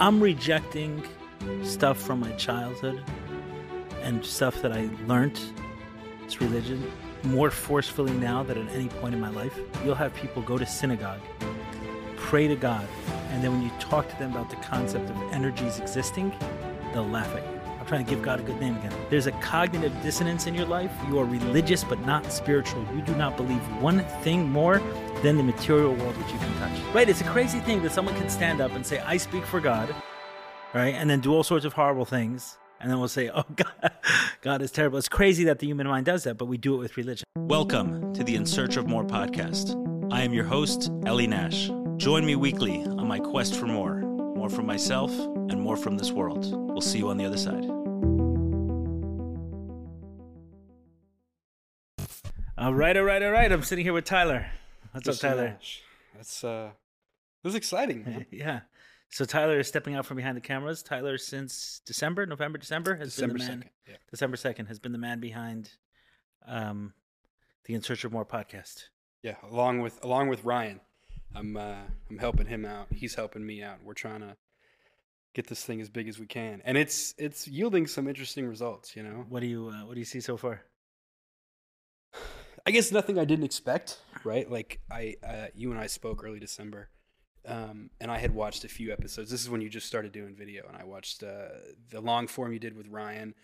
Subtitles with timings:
[0.00, 1.04] I'm rejecting
[1.62, 3.04] stuff from my childhood
[4.00, 5.38] and stuff that I learned.
[6.24, 6.90] It's religion
[7.22, 9.58] more forcefully now than at any point in my life.
[9.84, 11.20] You'll have people go to synagogue,
[12.16, 12.88] pray to God,
[13.28, 16.32] and then when you talk to them about the concept of energies existing,
[16.94, 17.59] they'll laugh at you.
[17.90, 18.92] Trying to give God a good name again.
[19.10, 20.92] There's a cognitive dissonance in your life.
[21.08, 22.86] You are religious but not spiritual.
[22.94, 24.80] You do not believe one thing more
[25.24, 26.94] than the material world which you can touch.
[26.94, 27.08] Right?
[27.08, 29.92] It's a crazy thing that someone can stand up and say, I speak for God,
[30.72, 30.94] right?
[30.94, 32.58] And then do all sorts of horrible things.
[32.78, 33.92] And then we'll say, oh, God,
[34.40, 34.96] God is terrible.
[34.96, 37.24] It's crazy that the human mind does that, but we do it with religion.
[37.38, 39.74] Welcome to the In Search of More podcast.
[40.12, 41.72] I am your host, Eli Nash.
[41.96, 44.08] Join me weekly on my quest for more
[44.40, 46.50] more from myself and more from this world.
[46.50, 47.79] We'll see you on the other side.
[52.60, 53.50] All right, all right, all right.
[53.50, 54.46] I'm sitting here with Tyler.
[54.92, 55.14] What's Mr.
[55.14, 55.58] up, Tyler?
[56.14, 56.72] That's uh,
[57.42, 58.04] this is exciting.
[58.04, 58.26] Man.
[58.30, 58.60] yeah.
[59.08, 60.82] So Tyler is stepping out from behind the cameras.
[60.82, 63.58] Tyler, since December, November, December, has December been the man.
[63.60, 63.70] second.
[63.88, 63.96] Yeah.
[64.10, 65.70] December second has been the man behind
[66.46, 66.92] um,
[67.64, 68.88] the In Search of More podcast.
[69.22, 70.80] yeah, along with along with Ryan,
[71.34, 71.76] I'm uh,
[72.10, 72.88] I'm helping him out.
[72.92, 73.78] He's helping me out.
[73.82, 74.36] We're trying to
[75.32, 78.94] get this thing as big as we can, and it's it's yielding some interesting results.
[78.94, 80.60] You know, What do you uh, What do you see so far?
[82.66, 83.98] I guess nothing I didn't expect.
[84.24, 86.90] Right, like I uh, you and I spoke early December.
[87.46, 89.30] Um, and I had watched a few episodes.
[89.30, 91.48] This is when you just started doing video, and I watched uh,
[91.88, 93.34] the long form you did with Ryan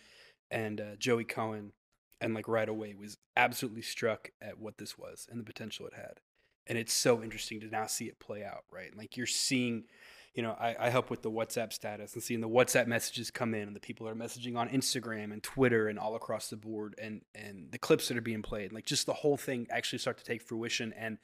[0.51, 1.73] and uh, Joey Cohen,
[2.21, 5.95] and like right away was absolutely struck at what this was and the potential it
[5.95, 6.21] had.
[6.67, 8.95] And it's so interesting to now see it play out, right?
[8.97, 9.85] Like you're seeing,
[10.37, 13.55] you know, I, I help with the WhatsApp status and seeing the WhatsApp messages come
[13.55, 16.57] in, and the people that are messaging on Instagram and Twitter and all across the
[16.57, 19.99] board, and and the clips that are being played, like just the whole thing actually
[19.99, 21.19] start to take fruition and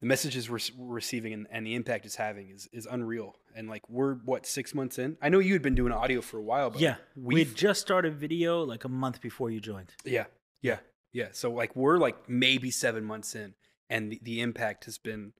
[0.00, 3.36] the messages we're, we're receiving and, and the impact it's having is, is unreal.
[3.54, 5.16] And like we're what six months in.
[5.22, 7.80] I know you had been doing audio for a while, but yeah, we we've just
[7.80, 9.92] started video like a month before you joined.
[10.04, 10.24] yeah
[10.60, 10.78] yeah
[11.12, 11.28] yeah.
[11.32, 13.54] So like we're like maybe seven months in,
[13.88, 15.32] and the, the impact has been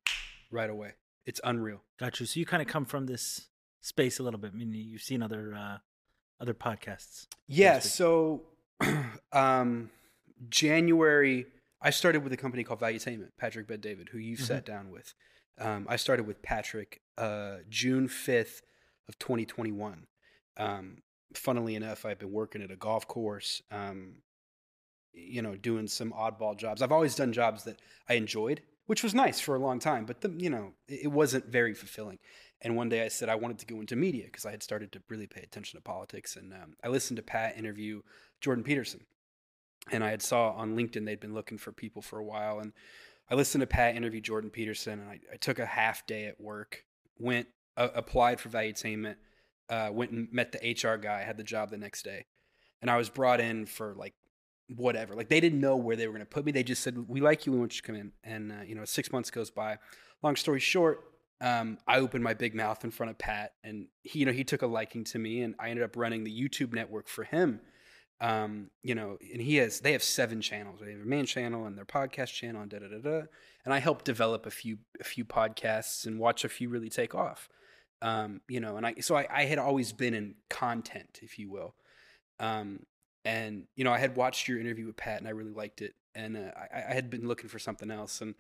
[0.51, 0.93] right away.
[1.27, 1.83] It's unreal.
[1.99, 2.27] Got you.
[2.27, 3.49] So you kind of come from this
[3.81, 4.53] space a little bit.
[4.53, 5.79] I mean, you've seen other uh,
[6.41, 7.27] other podcasts.
[7.47, 7.79] Yeah.
[7.79, 8.43] So
[9.33, 9.91] um,
[10.49, 11.47] January,
[11.81, 13.31] I started with a company called Valuetainment.
[13.39, 14.41] Patrick Bet-David, who you Mhm.
[14.41, 15.15] sat down with.
[15.59, 18.63] Um, I started with Patrick uh, June fifth
[19.09, 20.07] of 2021.
[20.57, 20.99] Um,
[21.35, 23.63] funnily enough, I've been working at a golf course.
[23.71, 24.17] Um,
[25.13, 26.83] you know, doing some oddball jobs.
[26.83, 30.21] I've always done jobs that I enjoyed, which was nice for a long time, but
[30.21, 32.19] the, you know, it, wasn't very fulfilling.
[32.61, 34.93] And one day I said I wanted to go into media because I had started
[34.93, 36.37] to really pay attention to politics.
[36.37, 38.03] And um, I listened to Pat interview
[38.41, 39.01] Jordan Peterson,
[39.91, 42.61] and I had saw on LinkedIn they'd been looking for people for a while.
[42.61, 42.73] And
[43.31, 46.41] I listened to Pat interview Jordan Peterson, and I, I took a half day at
[46.41, 46.85] work,
[47.19, 49.17] went uh, applied for Valuetainment,
[49.69, 52.27] uh, went and met the HR guy, had the job the next day,
[52.83, 54.15] and I was brought in for like
[54.69, 55.15] whatever.
[55.15, 56.53] Like they didn't know where they were going to put me.
[56.53, 57.53] They just said, "We like you.
[57.53, 59.79] We want you to come in." And uh, you know, six months goes by.
[60.23, 61.05] Long story short,
[61.41, 64.45] um, I opened my big mouth in front of Pat, and he, you know, he
[64.45, 67.61] took a liking to me, and I ended up running the YouTube network for him.
[68.21, 70.81] Um, you know, and he has they have seven channels.
[70.81, 73.27] They have a main channel and their podcast channel, and da da da da.
[73.65, 77.15] And I helped develop a few a few podcasts and watch a few really take
[77.15, 77.49] off.
[78.01, 81.51] Um, you know, and I so I, I had always been in content, if you
[81.51, 81.75] will.
[82.39, 82.81] Um,
[83.25, 85.95] and you know i had watched your interview with pat and i really liked it
[86.15, 88.35] and uh, I, I had been looking for something else and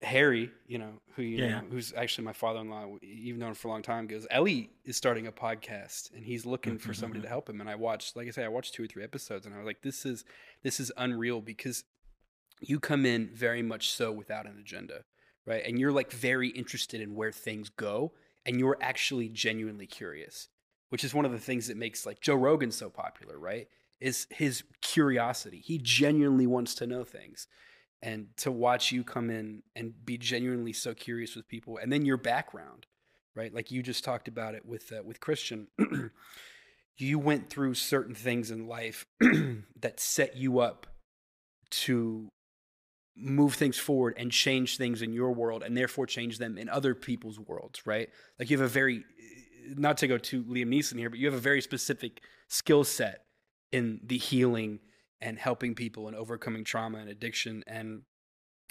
[0.00, 1.60] harry you know who you Yeah.
[1.60, 5.26] know who's actually my father-in-law you've known for a long time goes eli is starting
[5.26, 8.30] a podcast and he's looking for somebody to help him and i watched like i
[8.30, 10.24] say i watched two or three episodes and i was like this is
[10.62, 11.82] this is unreal because
[12.60, 15.04] you come in very much so without an agenda
[15.46, 15.62] right?
[15.66, 18.12] And you're like very interested in where things go
[18.44, 20.48] and you're actually genuinely curious
[20.90, 23.66] which is one of the things that makes like joe rogan so popular right
[24.00, 25.62] is his curiosity.
[25.64, 27.46] He genuinely wants to know things.
[28.00, 32.04] And to watch you come in and be genuinely so curious with people, and then
[32.04, 32.86] your background,
[33.34, 33.52] right?
[33.52, 35.66] Like you just talked about it with uh, with Christian.
[36.96, 39.04] you went through certain things in life
[39.80, 40.86] that set you up
[41.70, 42.28] to
[43.16, 46.94] move things forward and change things in your world, and therefore change them in other
[46.94, 48.10] people's worlds, right?
[48.38, 49.02] Like you have a very,
[49.76, 53.24] not to go to Liam Neeson here, but you have a very specific skill set
[53.72, 54.80] in the healing
[55.20, 57.64] and helping people and overcoming trauma and addiction.
[57.66, 58.02] And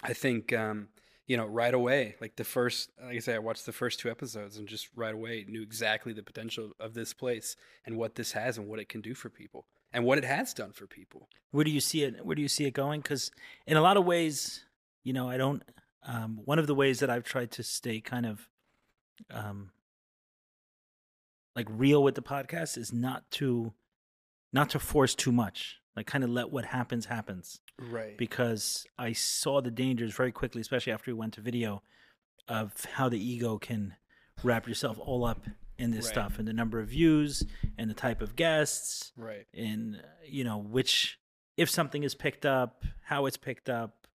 [0.03, 0.89] I think, um,
[1.25, 4.09] you know, right away, like the first, like I say, I watched the first two
[4.09, 7.55] episodes and just right away knew exactly the potential of this place
[7.85, 10.53] and what this has and what it can do for people and what it has
[10.53, 11.27] done for people.
[11.51, 12.25] Where do you see it?
[12.25, 13.01] Where do you see it going?
[13.01, 13.31] Because
[13.65, 14.63] in a lot of ways,
[15.03, 15.63] you know, I don't.
[16.05, 18.47] Um, one of the ways that I've tried to stay kind of
[19.29, 19.71] um,
[21.55, 23.73] like real with the podcast is not to
[24.53, 25.77] not to force too much.
[25.95, 28.17] Like kind of let what happens happens Right.
[28.17, 31.81] because I saw the dangers very quickly, especially after we went to video,
[32.47, 33.95] of how the ego can
[34.43, 35.45] wrap yourself all up
[35.79, 36.11] in this Right.
[36.13, 37.43] stuff and the number of views
[37.77, 39.45] and the type of guests right.
[39.53, 41.19] and you know which
[41.55, 44.07] if something is picked up, how it's picked up,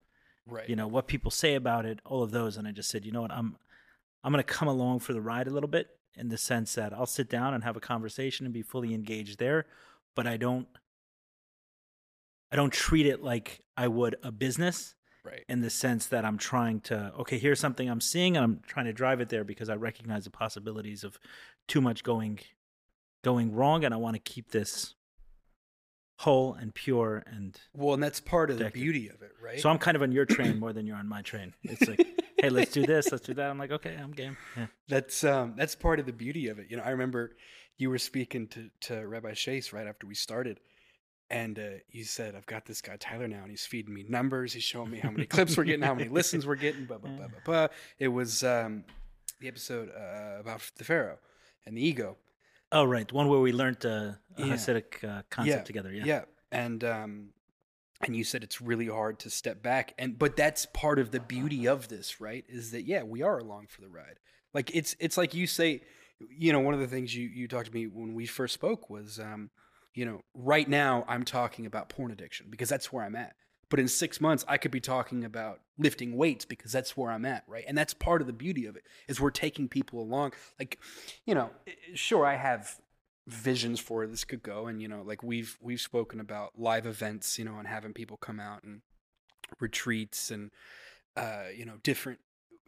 [0.46, 0.68] Right.
[0.68, 2.56] you know what people say about it, all of those.
[2.58, 3.56] And I just said, you know what, I'm
[4.22, 7.06] I'm gonna come along for the ride a little bit in the sense that I'll
[7.06, 9.66] sit down and have a conversation and be fully engaged there,
[10.14, 10.66] but I don't
[12.52, 15.44] I don't treat it like I would a business Right.
[15.50, 18.86] in the sense that I'm trying to okay, here's something I'm seeing and I'm trying
[18.86, 21.18] to drive it there because I recognize the possibilities of
[21.68, 22.38] too much going
[23.22, 24.94] going wrong and I want to keep this
[26.20, 29.60] whole and pure and Well, and that's part of the beauty of it, right?
[29.60, 31.54] so I'm kind of on your train more than you're on my train.
[31.64, 32.06] It's like,
[32.38, 33.50] hey, let's do this, let's do that.
[33.50, 34.38] I'm like, okay, I'm game.
[34.56, 34.66] Yeah.
[34.88, 36.70] That's um that's part of the beauty of it.
[36.70, 37.36] You know, I remember
[37.80, 40.60] you were speaking to to Rabbi Shais right after we started,
[41.30, 44.52] and uh, you said, "I've got this guy Tyler now, and he's feeding me numbers.
[44.52, 47.10] He's showing me how many clips we're getting, how many listens we're getting." Blah blah
[47.10, 47.66] blah blah blah.
[47.98, 48.84] It was um
[49.40, 51.18] the episode uh, about the Pharaoh
[51.66, 52.16] and the ego.
[52.72, 54.46] Oh, right, the one where we learned uh, a Yeah.
[54.46, 55.92] Hasidic uh, concept together.
[55.92, 56.04] Yeah.
[56.04, 57.28] Yeah, and um,
[58.02, 61.20] and you said it's really hard to step back, and but that's part of the
[61.20, 62.44] beauty of this, right?
[62.48, 64.18] Is that yeah, we are along for the ride.
[64.54, 65.82] Like it's it's like you say,
[66.28, 68.90] you know, one of the things you you talked to me when we first spoke
[68.90, 69.50] was, um,
[69.94, 73.34] you know, right now I'm talking about porn addiction because that's where I'm at.
[73.68, 77.24] But in six months, I could be talking about lifting weights because that's where I'm
[77.24, 77.64] at, right?
[77.68, 80.32] And that's part of the beauty of it is we're taking people along.
[80.58, 80.80] Like,
[81.24, 81.50] you know,
[81.94, 82.80] sure, I have
[83.30, 87.38] visions for this could go and you know like we've we've spoken about live events
[87.38, 88.80] you know and having people come out and
[89.60, 90.50] retreats and
[91.16, 92.18] uh you know different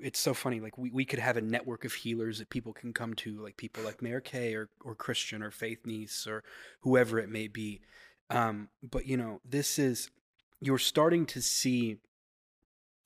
[0.02, 2.93] it's so funny like we, we could have a network of healers that people can
[2.93, 6.43] come to like people like Mayor Kay or or Christian or Faith Niece or
[6.81, 7.81] whoever it may be
[8.31, 10.10] um but you know this is
[10.60, 11.99] you're starting to see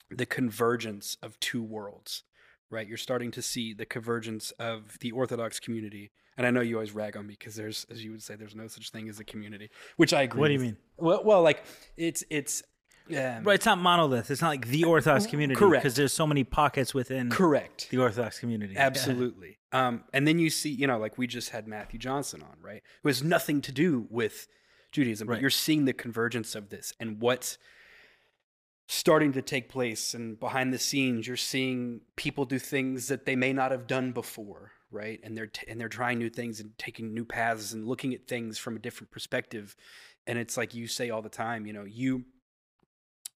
[0.09, 2.23] the convergence of two worlds
[2.69, 6.75] right you're starting to see the convergence of the orthodox community and I know you
[6.75, 9.19] always rag on me because there's, as you would say, there's no such thing as
[9.19, 10.39] a community, which I agree.
[10.39, 10.67] What do you with.
[10.67, 10.77] mean?
[10.97, 11.63] Well, well, like
[11.97, 12.61] it's it's
[13.09, 14.31] um, Right, it's not monolith.
[14.31, 15.57] It's not like the Orthodox community.
[15.57, 15.83] Correct.
[15.83, 18.75] Because there's so many pockets within correct, the Orthodox community.
[18.77, 19.57] Absolutely.
[19.71, 22.81] Um, and then you see, you know, like we just had Matthew Johnson on, right?
[23.03, 24.47] Who has nothing to do with
[24.91, 27.57] Judaism, but you're seeing the convergence of this and what's
[28.87, 30.13] starting to take place.
[30.13, 34.11] And behind the scenes, you're seeing people do things that they may not have done
[34.13, 35.19] before, right?
[35.23, 38.27] And they're t- and they're trying new things and taking new paths and looking at
[38.27, 39.75] things from a different perspective.
[40.25, 42.25] And it's like you say all the time, you know, you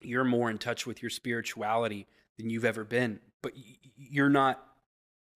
[0.02, 2.08] you're more in touch with your spirituality
[2.38, 3.54] than you've ever been, but
[3.98, 4.64] you're not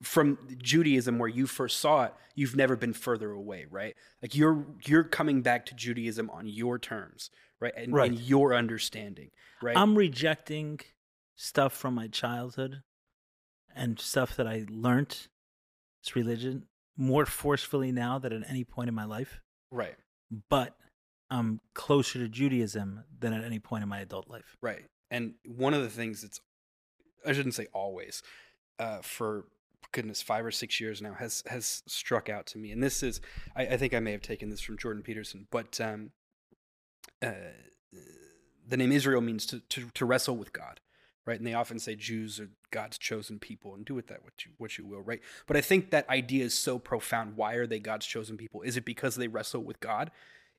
[0.04, 3.96] from Judaism where you first saw it, you've never been further away, right?
[4.22, 7.30] Like you're you're coming back to Judaism on your terms,
[7.60, 7.74] right?
[7.76, 8.12] And, Right.
[8.12, 9.32] and your understanding,
[9.62, 9.78] right?
[9.78, 10.80] I'm rejecting
[11.36, 12.82] stuff from my childhood
[13.74, 15.28] and stuff that I learned
[16.06, 16.66] as religion
[16.98, 19.42] more forcefully now than at any point in my life.
[19.72, 19.96] right.
[20.50, 20.76] But
[21.30, 24.58] I'm closer to Judaism than at any point in my adult life.
[24.62, 24.86] Right.
[25.10, 26.40] And one of the things that's,
[27.26, 28.22] I shouldn't say always,
[28.80, 29.46] uh, for
[29.92, 32.72] goodness, five or six years now has has struck out to me.
[32.72, 33.22] And this is,
[33.56, 36.12] I, I think I may have taken this from Jordan Peterson, but um,
[37.24, 37.32] uh,
[38.68, 40.82] the name Israel means to, to to wrestle with God,
[41.26, 41.38] right?
[41.38, 44.52] And they often say Jews are God's chosen people, and do with that what you
[44.58, 45.22] what you will, right?
[45.48, 47.38] But I think that idea is so profound.
[47.38, 48.62] Why are they God's chosen people?
[48.62, 50.12] Is it because they wrestle with God?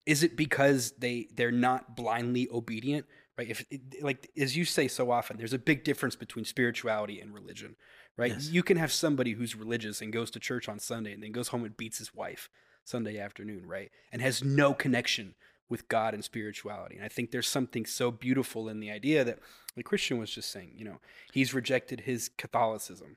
[0.06, 3.06] Is it because they they're not blindly obedient?
[3.36, 3.50] Right?
[3.50, 3.66] If
[4.00, 7.76] like as you say so often, there's a big difference between spirituality and religion,
[8.16, 8.32] right?
[8.32, 8.48] Yes.
[8.48, 11.48] You can have somebody who's religious and goes to church on Sunday and then goes
[11.48, 12.48] home and beats his wife
[12.84, 13.90] Sunday afternoon, right?
[14.10, 15.34] And has no connection
[15.68, 16.96] with God and spirituality.
[16.96, 19.40] And I think there's something so beautiful in the idea that
[19.74, 21.00] the Christian was just saying, you know,
[21.32, 23.16] he's rejected his Catholicism,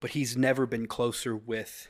[0.00, 1.88] but he's never been closer with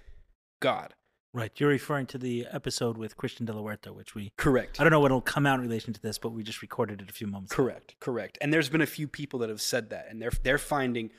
[0.61, 0.95] God.
[1.35, 1.51] Right.
[1.57, 4.81] You're referring to the episode with Christian De La Huerta, which we, Correct.
[4.81, 7.11] I don't know what'll come out in relation to this, but we just recorded it
[7.11, 7.65] a few moments ago.
[7.65, 8.39] Correct, correct.
[8.41, 11.11] And there's been a few people that have said that, and they're they're finding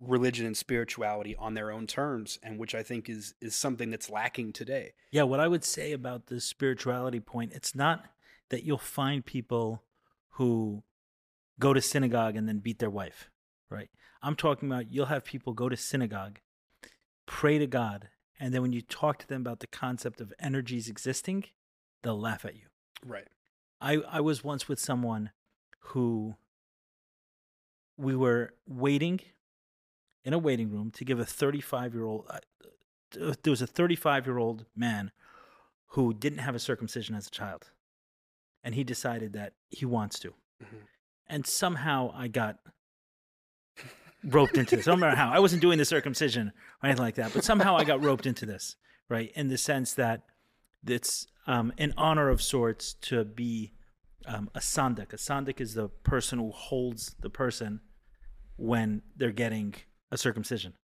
[0.00, 4.10] religion and spirituality on their own terms, and which I think is is something that's
[4.10, 4.94] lacking today.
[5.12, 8.06] Yeah, what I would say about the spirituality point, it's not
[8.48, 9.84] that you'll find people
[10.30, 10.82] who
[11.60, 13.30] go to synagogue and then beat their wife,
[13.70, 13.90] right?
[14.22, 16.40] I'm talking about you'll have people go to synagogue,
[17.26, 18.08] pray to God,
[18.40, 21.44] and then when you talk to them about the concept of energies existing,
[22.02, 22.66] they'll laugh at you.
[23.04, 23.28] Right.
[23.80, 25.30] I, I was once with someone
[25.80, 26.36] who
[27.96, 29.20] we were waiting
[30.24, 32.40] in a waiting room to give a 35 year old uh,
[33.42, 35.12] there was a 35 year old man
[35.88, 37.70] who didn't have a circumcision as a child,
[38.64, 40.88] and he decided that he wants to, Mhm.
[41.28, 42.58] and somehow I got
[44.24, 44.86] roped into this.
[44.86, 45.30] I don't remember how.
[45.30, 46.52] I wasn't doing the circumcision
[46.82, 48.76] or anything like that, but somehow I got roped into this,
[49.08, 49.30] right?
[49.34, 50.22] In the sense that
[50.86, 53.72] it's um, an honor of sorts to be
[54.26, 55.12] um, a sandik.
[55.12, 57.80] A sandik is the person who holds the person
[58.56, 59.74] when they're getting
[60.10, 60.74] a circumcision.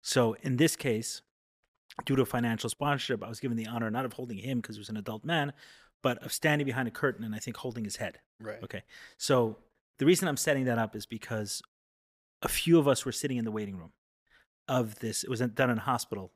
[0.00, 1.22] So in this case,
[2.04, 4.80] due to financial sponsorship, I was given the honor not of holding him because he
[4.80, 5.52] was an adult man,
[6.02, 8.18] but of standing behind a curtain and I think holding his head.
[8.40, 8.62] Right.
[8.62, 8.82] Okay.
[9.18, 9.58] So
[9.98, 11.62] the reason I'm setting that up is because
[12.42, 13.92] a few of us were sitting in the waiting room
[14.68, 15.24] of this.
[15.24, 16.32] It was done in a hospital.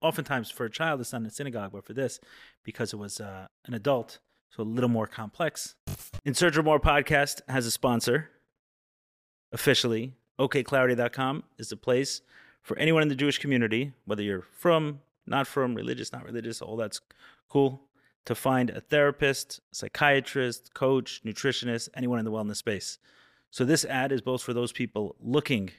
[0.00, 2.20] Oftentimes for a child, it's done in a synagogue, but for this,
[2.62, 4.18] because it was uh, an adult,
[4.50, 5.74] so a little more complex.
[6.24, 8.30] In Search More podcast has a sponsor
[9.52, 10.14] officially.
[10.38, 12.20] OKClarity.com is the place
[12.60, 16.76] for anyone in the Jewish community, whether you're from, not from, religious, not religious, all
[16.76, 17.00] that's
[17.48, 17.82] cool,
[18.24, 22.98] to find a therapist, psychiatrist, coach, nutritionist, anyone in the wellness space.
[23.54, 25.70] So this ad is both for those people looking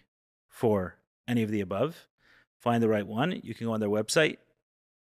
[0.47, 0.95] for
[1.27, 2.07] any of the above,
[2.61, 3.41] find the right one.
[3.43, 4.37] You can go on their website,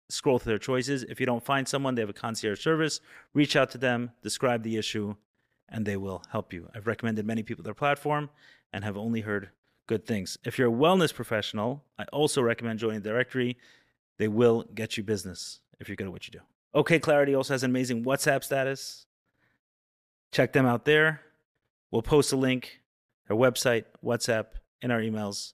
[0.08, 1.02] scroll through their choices.
[1.02, 3.00] If you don't find someone, they have a concierge service.
[3.34, 5.16] Reach out to them, describe the issue,
[5.68, 6.70] and they will help you.
[6.74, 8.30] I've recommended many people their platform
[8.72, 9.50] and have only heard
[9.86, 10.38] good things.
[10.42, 13.58] If you're a wellness professional, I also recommend joining the directory.
[14.16, 16.40] They will get you business if you're good at what you do.
[16.72, 19.04] OK Clarity also has an amazing WhatsApp status.
[20.32, 21.20] Check them out there.
[21.90, 22.80] We'll post a link,
[23.30, 24.46] our website, WhatsApp,
[24.82, 25.52] in our emails,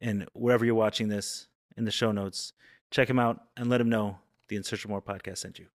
[0.00, 2.52] and wherever you're watching this in the show notes.
[2.90, 5.66] Check them out and let them know the In Search of More podcast sent you.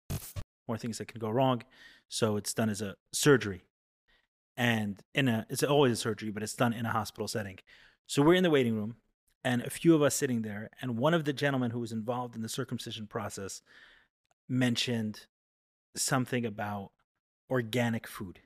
[0.67, 1.63] More things that can go wrong.
[2.07, 3.63] So it's done as a surgery.
[4.55, 7.57] And in a it's always a surgery, but it's done in a hospital setting.
[8.07, 8.95] So we're in the waiting room
[9.43, 12.35] and a few of us sitting there, and one of the gentlemen who was involved
[12.35, 13.61] in the circumcision process
[14.47, 15.25] mentioned
[15.95, 16.91] something about
[17.49, 18.39] organic food.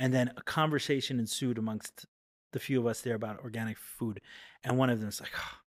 [0.00, 2.06] And then a conversation ensued amongst
[2.52, 4.22] the few of us there about organic food.
[4.64, 5.58] And one of them was like, oh,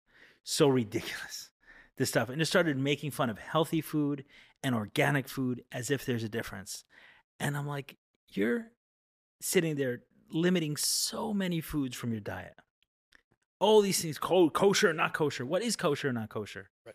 [0.42, 1.50] so ridiculous,
[1.98, 2.30] this stuff.
[2.30, 4.24] And it started making fun of healthy food
[4.64, 6.84] and organic food as if there's a difference.
[7.38, 7.98] And I'm like,
[8.30, 8.68] you're
[9.42, 12.54] sitting there limiting so many foods from your diet.
[13.60, 15.44] All these things, kosher, not kosher.
[15.44, 16.70] What is kosher, and not kosher?
[16.86, 16.94] Right.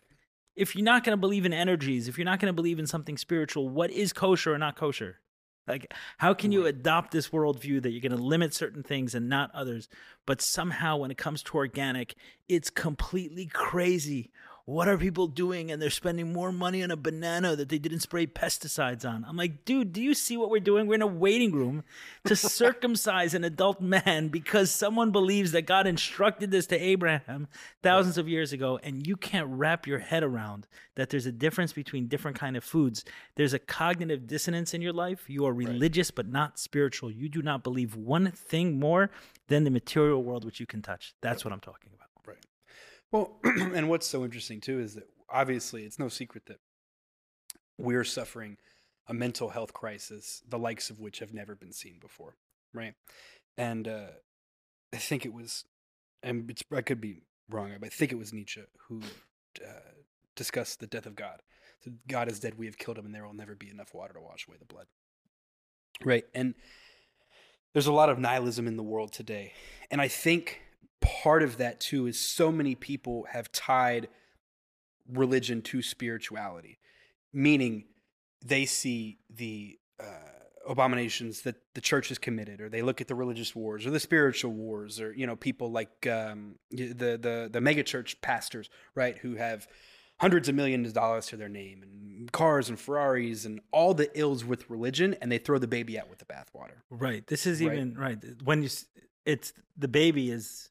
[0.56, 2.86] If you're not going to believe in energies, if you're not going to believe in
[2.88, 5.20] something spiritual, what is kosher or not kosher?
[5.68, 9.28] Like, how can you adopt this worldview that you're going to limit certain things and
[9.28, 9.88] not others?
[10.26, 12.14] But somehow, when it comes to organic,
[12.48, 14.30] it's completely crazy.
[14.68, 15.70] What are people doing?
[15.70, 19.24] And they're spending more money on a banana that they didn't spray pesticides on.
[19.26, 20.86] I'm like, dude, do you see what we're doing?
[20.86, 21.84] We're in a waiting room
[22.26, 27.48] to circumcise an adult man because someone believes that God instructed this to Abraham
[27.82, 31.72] thousands of years ago, and you can't wrap your head around that there's a difference
[31.72, 33.06] between different kind of foods.
[33.36, 35.30] There's a cognitive dissonance in your life.
[35.30, 37.10] You are religious but not spiritual.
[37.10, 39.08] You do not believe one thing more
[39.46, 41.14] than the material world which you can touch.
[41.22, 42.07] That's what I'm talking about.
[43.10, 46.58] Well, and what's so interesting too is that obviously it's no secret that
[47.78, 48.56] we're suffering
[49.06, 52.36] a mental health crisis, the likes of which have never been seen before,
[52.74, 52.94] right?
[53.56, 54.08] And uh,
[54.92, 55.64] I think it was,
[56.22, 59.00] and it's, I could be wrong, but I think it was Nietzsche who
[59.64, 59.92] uh,
[60.36, 61.40] discussed the death of God.
[61.84, 64.12] So God is dead, we have killed him, and there will never be enough water
[64.14, 64.86] to wash away the blood.
[66.04, 66.24] Right.
[66.34, 66.54] And
[67.72, 69.52] there's a lot of nihilism in the world today.
[69.90, 70.60] And I think
[71.00, 74.08] part of that too is so many people have tied
[75.10, 76.78] religion to spirituality,
[77.32, 77.84] meaning
[78.44, 80.04] they see the uh,
[80.68, 84.00] abominations that the church has committed, or they look at the religious wars or the
[84.00, 89.36] spiritual wars, or you know people like um, the the the megachurch pastors, right, who
[89.36, 89.66] have
[90.20, 94.10] hundreds of millions of dollars to their name and cars and Ferraris and all the
[94.18, 96.82] ills with religion, and they throw the baby out with the bathwater.
[96.90, 97.26] Right.
[97.26, 97.72] This is Right.
[97.72, 98.68] even right when you.
[99.24, 100.70] It's the baby is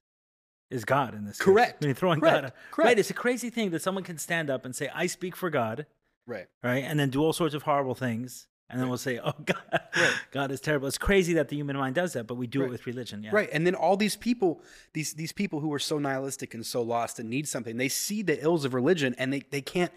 [0.70, 1.38] is God in this.
[1.38, 1.46] case.
[1.46, 1.82] Correct.
[1.82, 2.36] When you're throwing Correct.
[2.36, 2.46] God.
[2.46, 2.54] out.
[2.72, 2.88] Correct.
[2.88, 3.00] Right.
[3.00, 5.86] It's a crazy thing that someone can stand up and say, "I speak for God,"
[6.26, 6.48] Right.
[6.64, 8.90] right, and then do all sorts of horrible things, and then Right.
[8.90, 9.62] we'll say, "Oh God,
[9.96, 10.14] Right.
[10.32, 12.68] God is terrible." It's crazy that the human mind does that, but we do Right.
[12.68, 13.24] it with religion.
[13.24, 13.32] Yeah.
[13.34, 13.50] Right.
[13.54, 14.62] And then all these people,
[14.94, 18.22] these these people who are so nihilistic and so lost and need something, they see
[18.22, 19.92] the ills of religion and they, they can't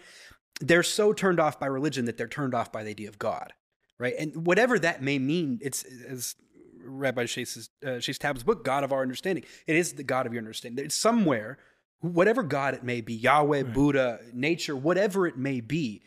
[0.59, 3.51] they're so turned off by religion that they're turned off by the idea of God.
[3.97, 4.13] Right.
[4.17, 6.35] And whatever that may mean, it's as
[6.83, 9.43] Rabbi Shais's uh, Shais Taub's book, God of our understanding.
[9.67, 10.83] It is the God of your understanding.
[10.85, 11.57] It's somewhere,
[11.99, 16.01] whatever God it may be, Yahweh, Buddha, nature, whatever it may be,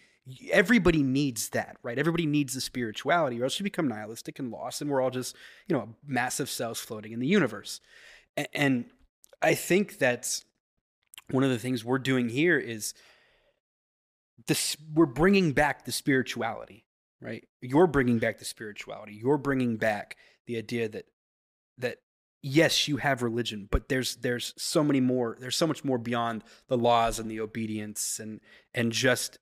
[0.51, 1.99] everybody needs that, right?
[1.99, 5.37] Everybody needs the spirituality, or else you become nihilistic and lost, and we're all just,
[5.69, 7.81] you know, massive cells floating in the universe.
[8.37, 8.87] A- And
[9.43, 10.45] I think that's
[11.31, 12.95] one of the things we're doing here is
[14.47, 16.85] this we're bringing back the spirituality
[17.21, 20.17] right you're bringing back the spirituality you're bringing back
[20.47, 21.07] the idea that
[21.79, 21.99] that
[22.43, 26.45] yes you have religion but there's there's so many more there's so much more beyond
[26.69, 28.41] the laws and the obedience and
[28.75, 29.39] and just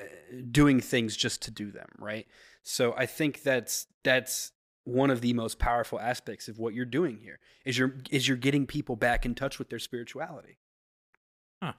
[0.00, 0.04] uh,
[0.50, 2.26] doing things just to do them right
[2.62, 4.52] so i think that's that's
[4.84, 8.36] one of the most powerful aspects of what you're doing here is you're is you're
[8.36, 10.58] getting people back in touch with their spirituality
[11.62, 11.72] Huh.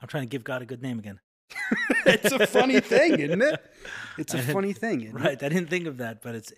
[0.00, 1.20] I'm trying to give God a good name again.
[2.06, 3.60] it's a funny thing, isn't it?
[4.18, 5.32] It's a funny thing, Right.
[5.32, 5.42] it?
[5.42, 6.52] I didn't think of that, but it's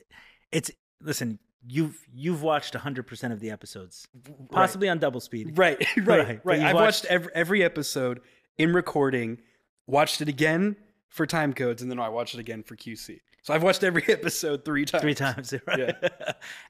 [0.50, 0.70] it's
[1.02, 4.06] listen, you've you've watched 100% of the episodes.
[4.50, 5.52] Possibly on double speed.
[5.58, 6.60] Right, right, Right, right.
[6.60, 8.20] I've watched, watched- every, every episode
[8.58, 9.38] in recording,
[9.86, 10.76] watched it again
[11.08, 13.20] for time codes, and then I watched it again for QC.
[13.42, 15.02] So I've watched every episode three times.
[15.02, 15.94] Three times, right?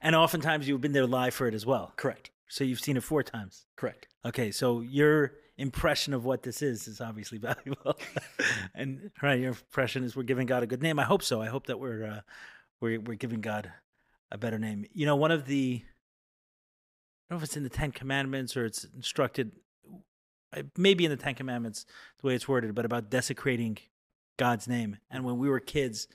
[0.01, 1.93] and oftentimes you've been there live for it as well.
[1.97, 2.31] Correct.
[2.49, 3.65] So you've seen it four times.
[3.75, 4.07] Correct.
[4.25, 7.97] Okay, so your impression of what this is is obviously valuable,
[8.73, 10.97] and right, your impression is we're giving God a good name.
[10.99, 11.41] I hope so.
[11.41, 12.21] I hope that we're uh,
[12.81, 13.71] we're we're giving God
[14.33, 14.85] a better name.
[14.93, 18.65] You know, one of the I don't know if it's in the Ten Commandments or
[18.65, 19.51] it's instructed,
[20.55, 21.85] uh, maybe in the Ten Commandments
[22.19, 23.77] the way it's worded, but about desecrating
[24.37, 24.97] God's name.
[25.09, 26.07] And when we were kids,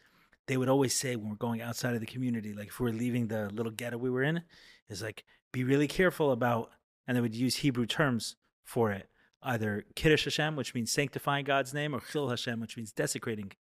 [0.48, 2.94] they would always say when we're going outside of the community, like if we are
[2.94, 4.42] leaving the little ghetto we were in,
[4.88, 6.70] is like be really careful about,
[7.06, 9.08] and they would use Hebrew terms for it,
[9.42, 13.52] either Kiddush Hashem, which means sanctifying God's name, or Chillul Hashem, which means desecrating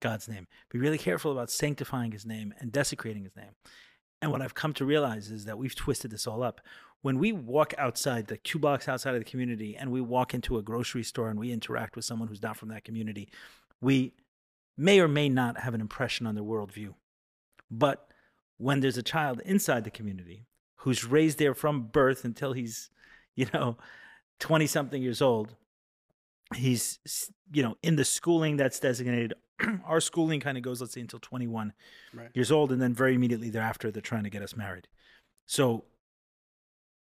[0.00, 0.46] God's name.
[0.70, 3.52] Be really careful about sanctifying His name and desecrating His name.
[4.24, 6.62] And what I've come to realize is that we've twisted this all up.
[7.02, 10.56] When we walk outside, the two blocks outside of the community, and we walk into
[10.56, 13.28] a grocery store and we interact with someone who's not from that community,
[13.82, 14.14] we
[14.78, 16.94] may or may not have an impression on their worldview.
[17.70, 18.08] But
[18.56, 22.88] when there's a child inside the community who's raised there from birth until he's,
[23.36, 23.76] you know,
[24.40, 25.54] 20 something years old,
[26.54, 26.98] he's,
[27.52, 29.34] you know, in the schooling that's designated.
[29.86, 31.72] Our schooling kind of goes, let's say, until 21
[32.12, 32.30] Right.
[32.34, 34.88] years old, and then very immediately thereafter, they're trying to get us married.
[35.46, 35.84] So,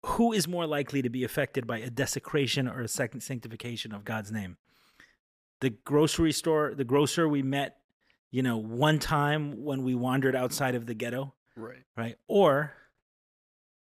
[0.04, 4.04] who is more likely to be affected by a desecration or a second sanctification of
[4.04, 4.58] God's name?
[5.60, 7.78] The grocery store, the grocer we met,
[8.30, 11.84] you know, one time when we wandered outside of the ghetto, Right.
[11.96, 12.18] right?
[12.28, 12.74] Or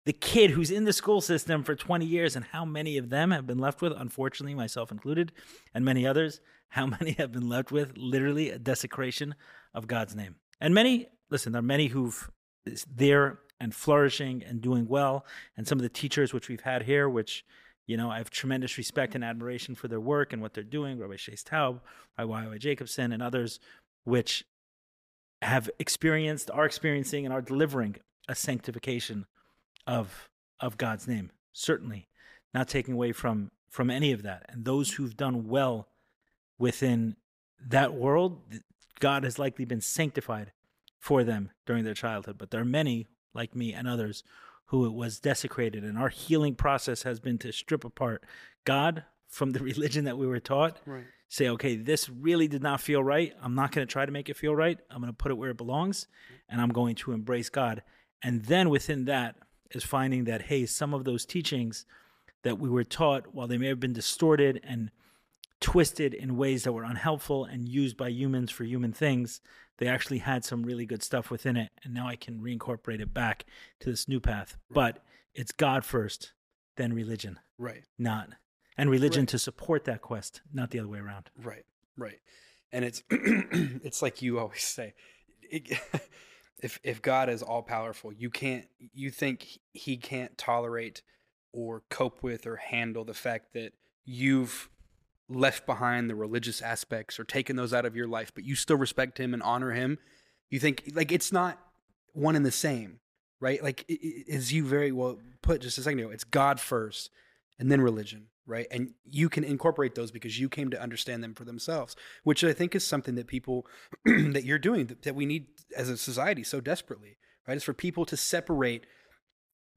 [0.08, 3.30] the kid who's in the school system for 20 years, and how many of them
[3.30, 5.32] have been left with, unfortunately, myself included,
[5.74, 6.40] and many others,
[6.70, 9.34] how many have been left with literally a desecration
[9.74, 10.36] of God's name?
[10.62, 12.30] And many, listen, there are many who've
[12.90, 15.26] there and flourishing and doing well,
[15.58, 17.44] and some of the teachers which we've had here, which
[17.86, 20.98] you know, I have tremendous respect and admiration for their work and what they're doing.
[20.98, 21.80] Rabbi Shais Taub,
[22.16, 22.56] Rabbi Y.Y.
[22.56, 23.60] Jacobson, and others,
[24.04, 24.46] which
[25.42, 29.26] have experienced, are experiencing, and are delivering a sanctification
[29.88, 30.28] of
[30.60, 31.32] of God's name.
[31.52, 32.06] Certainly,
[32.54, 34.46] not taking away from from any of that.
[34.48, 35.88] And those who've done well
[36.58, 37.16] within
[37.68, 38.40] that world,
[39.00, 40.52] God has likely been sanctified
[40.98, 42.38] for them during their childhood.
[42.38, 44.22] But there are many, like me and others,
[44.66, 45.84] who it was desecrated.
[45.84, 48.24] And our healing process has been to strip apart
[48.64, 51.04] God from the religion that we were taught Right.
[51.28, 53.34] say, okay, this really did not feel right.
[53.42, 54.78] I'm not going to try to make it feel right.
[54.90, 56.06] I'm going to put it where it belongs
[56.48, 57.82] and I'm going to embrace God.
[58.22, 59.36] And then within that
[59.70, 61.84] is finding that, hey, some of those teachings
[62.42, 64.90] that we were taught, while they may have been distorted and
[65.60, 69.40] twisted in ways that were unhelpful and used by humans for human things,
[69.78, 71.70] they actually had some really good stuff within it.
[71.82, 73.44] And now I can reincorporate it back
[73.80, 74.56] to this new path.
[74.70, 75.04] But
[75.34, 76.32] it's God first,
[76.76, 77.84] then religion, Right.
[77.98, 78.30] not.
[78.76, 79.28] And religion Right.
[79.30, 81.30] to support that quest, not the other way around.
[81.36, 81.64] Right,
[81.96, 82.20] right,
[82.70, 84.94] and it's it's like you always say,
[85.42, 85.68] it,
[86.62, 91.02] if if God is all powerful, you can't you think He can't tolerate
[91.52, 93.72] or cope with or handle the fact that
[94.04, 94.68] you've
[95.28, 98.76] left behind the religious aspects or taken those out of your life, but you still
[98.76, 99.98] respect Him and honor Him.
[100.50, 101.58] You think like it's not
[102.12, 103.00] one and the same,
[103.40, 103.62] right?
[103.62, 103.90] Like
[104.32, 107.10] as you very well put just a second ago, it's God first
[107.58, 108.66] and then religion, right?
[108.70, 112.52] And you can incorporate those because you came to understand them for themselves, which I
[112.52, 113.66] think is something that people
[114.04, 117.56] that you're doing that, that we need as a society so desperately, right?
[117.56, 118.86] Is for people to separate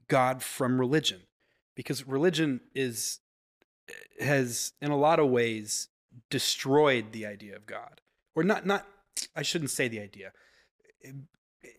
[0.07, 1.21] God from religion
[1.75, 3.19] because religion is
[3.89, 5.89] eh, has in a lot of ways
[6.29, 8.01] destroyed the idea of God.
[8.35, 8.87] Or not not
[9.35, 10.31] I shouldn't say the idea.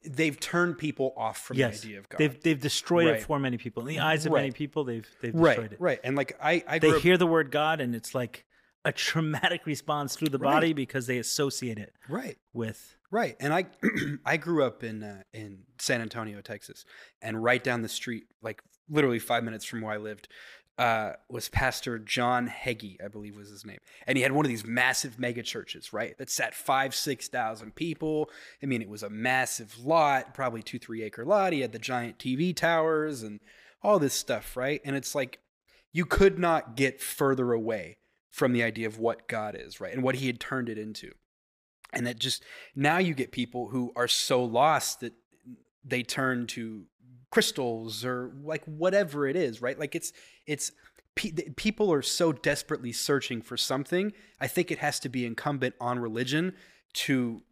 [0.05, 2.19] They've turned people off from yes, the idea of God.
[2.19, 3.17] they've they've destroyed Right.
[3.17, 3.83] it for many people.
[3.83, 5.81] In the eyes of many people, they've they've destroyed right, it.
[5.81, 6.01] right.
[6.05, 8.45] And like I I They up, hear the word God, and it's like
[8.85, 10.53] a traumatic response through the Right.
[10.53, 12.37] body because they associate it right.
[12.53, 13.67] with Right, and I
[14.25, 16.85] I grew up in uh, in San Antonio, Texas,
[17.21, 20.29] and right down the street, like literally five minutes from where I lived,
[20.79, 24.51] uh, was Pastor John Hagee, I believe was his name, and he had one of
[24.51, 26.17] these massive mega churches, right?
[26.19, 28.31] That sat five, six thousand people.
[28.63, 31.53] I mean, it was a massive lot, probably two, three acre lot.
[31.53, 33.41] He had the giant TV towers and
[33.83, 34.81] all this stuff, right?
[34.85, 35.41] And it's like
[35.93, 37.99] you could not get further away
[38.31, 39.93] from the idea of what God is, right?
[39.93, 41.13] And what he had turned it into.
[41.93, 42.43] And that just
[42.75, 45.13] now you get people who are so lost that
[45.85, 46.85] they turn to
[47.33, 49.79] crystals or like whatever it is, right?
[49.79, 50.13] Like it's
[50.47, 50.71] it's
[51.57, 54.13] people are so desperately searching for something.
[54.41, 56.55] I think it has to be incumbent on religion
[56.95, 57.43] to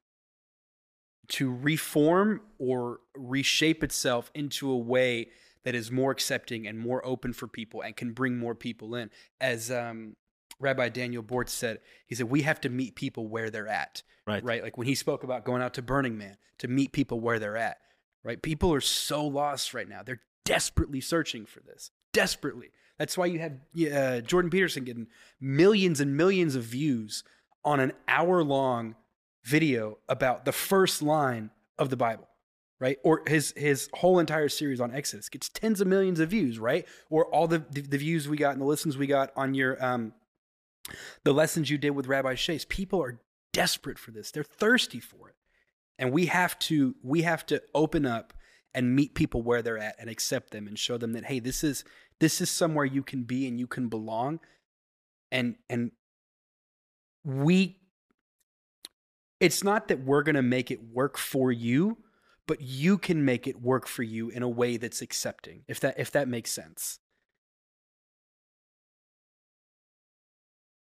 [1.29, 5.29] to reform or reshape itself into a way
[5.65, 9.11] that is more accepting and more open for people and can bring more people in.
[9.41, 10.17] As um,
[10.59, 14.03] Rabbi Daniel Bort said, he said, we have to meet people where they're at.
[14.27, 14.43] Right.
[14.43, 14.63] Right.
[14.63, 17.57] Like when he spoke about going out to Burning Man to meet people where they're
[17.57, 17.79] at.
[18.23, 18.41] Right.
[18.41, 20.03] People are so lost right now.
[20.03, 21.91] They're desperately searching for this.
[22.13, 22.71] Desperately.
[22.99, 23.61] That's why you had
[23.93, 25.07] uh, Jordan Peterson getting
[25.41, 27.25] millions and millions of views
[27.65, 28.95] on an hour long
[29.43, 32.27] video about the first line of the Bible
[32.81, 32.99] right?
[33.05, 36.87] Or his his whole entire series on Exodus gets tens of millions of views, right?
[37.11, 39.83] Or all the the, the views we got and the listens we got on your
[39.85, 40.15] um
[41.23, 42.67] the lessons you did with Rabbi Shais.
[42.67, 43.21] People are
[43.53, 44.31] desperate for this.
[44.31, 45.35] They're thirsty for it.
[46.01, 48.33] And we have to we have to open up
[48.75, 51.63] and meet people where they're at and accept them and show them that hey, this
[51.63, 51.85] is
[52.19, 54.41] this is somewhere you can be and you can belong.
[55.31, 55.93] And and
[57.23, 57.77] we
[59.41, 61.99] it's not that we're going to make it work for you
[62.47, 65.95] but you can make it work for you in a way that's accepting if that
[65.99, 66.99] if that makes sense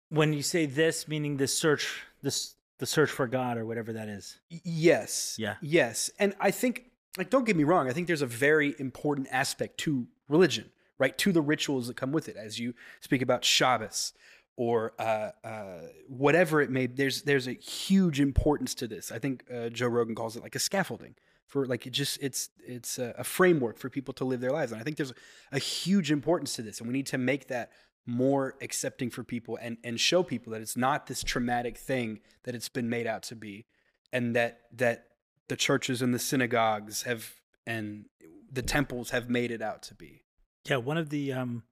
[0.08, 4.08] when you say this meaning this search this the search for god or whatever that
[4.08, 4.38] is.
[4.50, 5.54] Yes yeah.
[5.60, 6.10] yes.
[6.18, 9.78] And i think like don't get me wrong i think there's a very important aspect
[9.78, 11.16] to religion right?
[11.18, 14.12] To the rituals that come with it as you speak about shabbos
[14.56, 19.10] or uh, uh, whatever it may there's there's a huge importance to this.
[19.10, 21.16] I think uh, joe rogan calls it like a scaffolding
[21.46, 24.70] for like it just it's it's a, a, framework for people to live their lives.
[24.70, 25.14] And i think there's a,
[25.56, 27.72] a, huge importance to this and we need to make that
[28.10, 32.54] more accepting for people and and show people that it's not this traumatic thing that
[32.54, 33.66] it's been made out to be
[34.12, 35.06] and that that
[35.48, 37.34] the churches and the synagogues have
[37.66, 38.06] and
[38.52, 40.22] the temples have made it out to be.
[40.68, 41.62] Yeah one of the um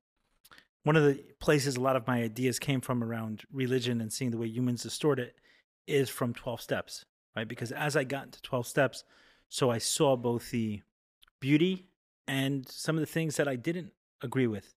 [0.84, 4.30] one of the places a lot of my ideas came from around religion and seeing
[4.30, 5.34] the way humans distort it
[5.86, 7.04] is from 12 steps
[7.36, 7.48] right?
[7.48, 9.04] Because as i got into 12 steps
[9.48, 10.82] so I saw both the
[11.40, 11.86] beauty
[12.26, 14.74] and some of the things that I didn't agree with.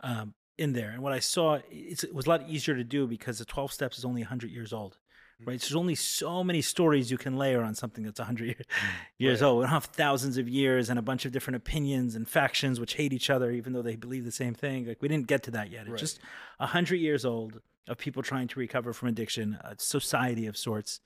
[0.00, 0.90] Um, in there.
[0.90, 3.98] And what I saw, it was a lot easier to do because the 12 steps
[3.98, 4.98] is only 100 years old,
[5.42, 5.46] mm.
[5.46, 5.60] right?
[5.60, 8.64] So there's only so many stories you can layer on something that's 100 mm.
[9.18, 9.48] years right.
[9.48, 9.58] old.
[9.58, 12.94] We don't have thousands of years and a bunch of different opinions and factions which
[12.94, 14.86] hate each other, even though they believe the same thing.
[14.86, 15.82] Like we didn't get to that yet.
[15.82, 15.98] It's right.
[15.98, 16.20] just
[16.58, 21.00] 100 years old of people trying to recover from addiction, a society of sorts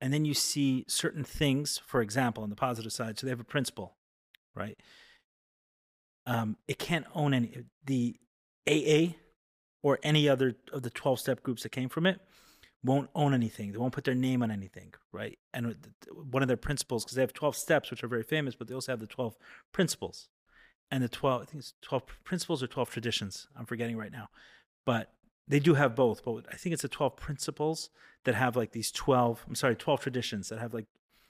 [0.00, 3.40] and then you see certain things for example on the positive side so they have
[3.40, 3.96] a principle
[4.54, 4.78] right
[6.26, 8.16] um, it can't own any the
[8.68, 9.14] aa
[9.82, 12.20] or any other of the 12 step groups that came from it
[12.82, 13.72] won't own anything.
[13.72, 15.38] They won't put their name on anything right?
[15.52, 15.76] And
[16.30, 18.74] one of their principles because they have 12 steps which are very famous but they
[18.74, 19.36] also have the 12
[19.72, 20.28] principles.
[20.90, 23.48] And the 12 i think it's 12 principles or 12 traditions.
[23.56, 24.28] I'm forgetting right now.
[24.84, 25.12] But
[25.46, 27.90] they do have both, but I think it's the 12 principles
[28.24, 30.86] that have like these 12, I'm sorry, 12 traditions that have like,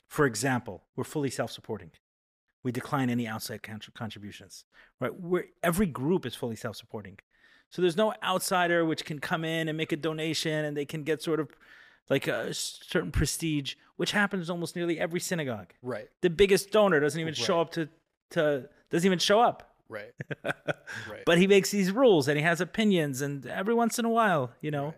[0.09, 1.91] for example, we're fully self supporting.
[2.63, 3.63] We decline any outside
[3.95, 4.65] contributions,
[5.01, 5.15] right?
[5.19, 7.19] We're, every group is fully self supporting.
[7.71, 11.05] So there's no outsider which can come in and make a donation and they can
[11.05, 11.51] get sort of
[12.11, 15.73] like a certain prestige, which happens almost nearly every synagogue.
[15.81, 16.09] Right.
[16.21, 17.37] The biggest donor doesn't even right.
[17.37, 17.89] show up to,
[18.31, 19.75] to doesn't even show up.
[19.89, 20.13] Right.
[20.45, 21.25] right.
[21.25, 24.53] But he makes these rules and he has opinions, and every once in a while,
[24.61, 24.95] you know, right.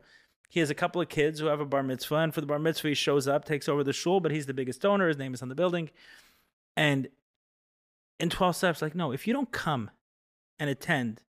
[0.48, 2.58] he has a couple of kids who have a bar mitzvah, and for the bar
[2.58, 5.08] mitzvah, he shows up, takes over the shul, but he's the biggest donor.
[5.08, 5.90] His name is on the building.
[6.76, 7.08] And
[8.18, 9.90] in 12 steps, like, no, if you don't come
[10.58, 11.22] and attend,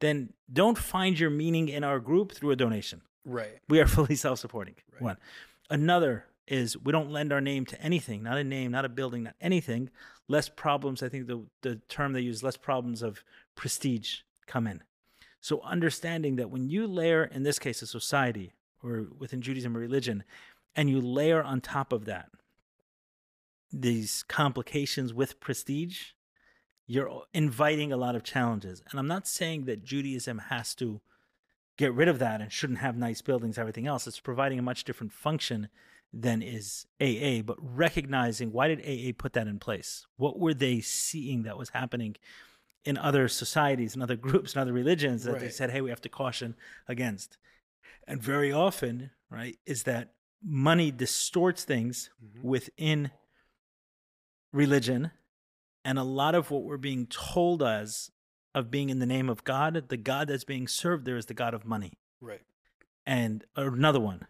[0.00, 3.02] then don't find your meaning in our group through a donation.
[3.24, 3.58] Right.
[3.68, 4.74] We are fully self supporting.
[4.92, 5.02] Right.
[5.02, 5.16] One.
[5.70, 9.24] Another is we don't lend our name to anything, not a name, not a building,
[9.24, 9.90] not anything.
[10.28, 14.82] Less problems, I think the, the term they use, less problems of prestige come in.
[15.40, 19.80] So understanding that when you layer, in this case, a society or within Judaism or
[19.80, 20.24] religion,
[20.74, 22.28] and you layer on top of that
[23.72, 26.12] these complications with prestige,
[26.86, 28.82] you're inviting a lot of challenges.
[28.90, 31.00] And I'm not saying that Judaism has to
[31.76, 34.06] get rid of that and shouldn't have nice buildings, everything else.
[34.06, 35.68] It's providing a much different function
[36.12, 40.06] than is AA, but recognizing why did AA put that in place?
[40.16, 42.16] What were they seeing that was happening
[42.84, 46.00] in other societies and other groups and other religions that they said, hey, we have
[46.02, 46.54] to caution
[46.88, 47.36] against.
[48.06, 52.44] And very often, right, is that money distorts things Mhm.
[52.44, 53.10] within
[54.52, 55.10] religion.
[55.86, 58.10] And a lot of what we're being told as
[58.56, 61.32] of being in the name of God, the God that's being served there is the
[61.32, 61.92] God of money.
[62.20, 62.42] Right.
[63.06, 64.26] And another one.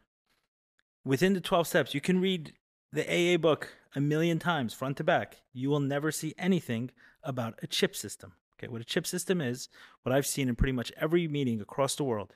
[1.02, 2.52] Within the 12 steps, you can read
[2.92, 5.38] the AA book a million times, front to back.
[5.54, 6.90] You will never see anything
[7.22, 8.34] about a chip system.
[8.58, 9.70] Okay, what a chip system is,
[10.02, 12.34] what I've seen in pretty much every meeting across the world,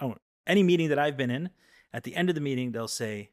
[0.00, 1.50] oh, any meeting that I've been in,
[1.92, 3.30] at the end of the meeting, they'll say,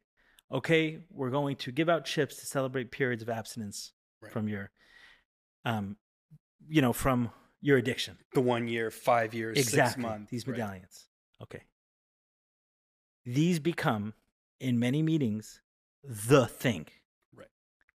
[0.51, 4.31] okay, we're going to give out chips to celebrate periods of abstinence Right.
[4.31, 4.71] from your,
[5.65, 5.97] um,
[6.67, 7.29] you know, from
[7.61, 10.31] your addiction The one year, five years, six exactly months.
[10.31, 10.57] these right.
[10.57, 11.07] medallions
[11.41, 11.63] okay
[13.25, 14.13] these become
[14.59, 15.61] in many meetings
[16.03, 16.87] the thing
[17.33, 17.47] Right.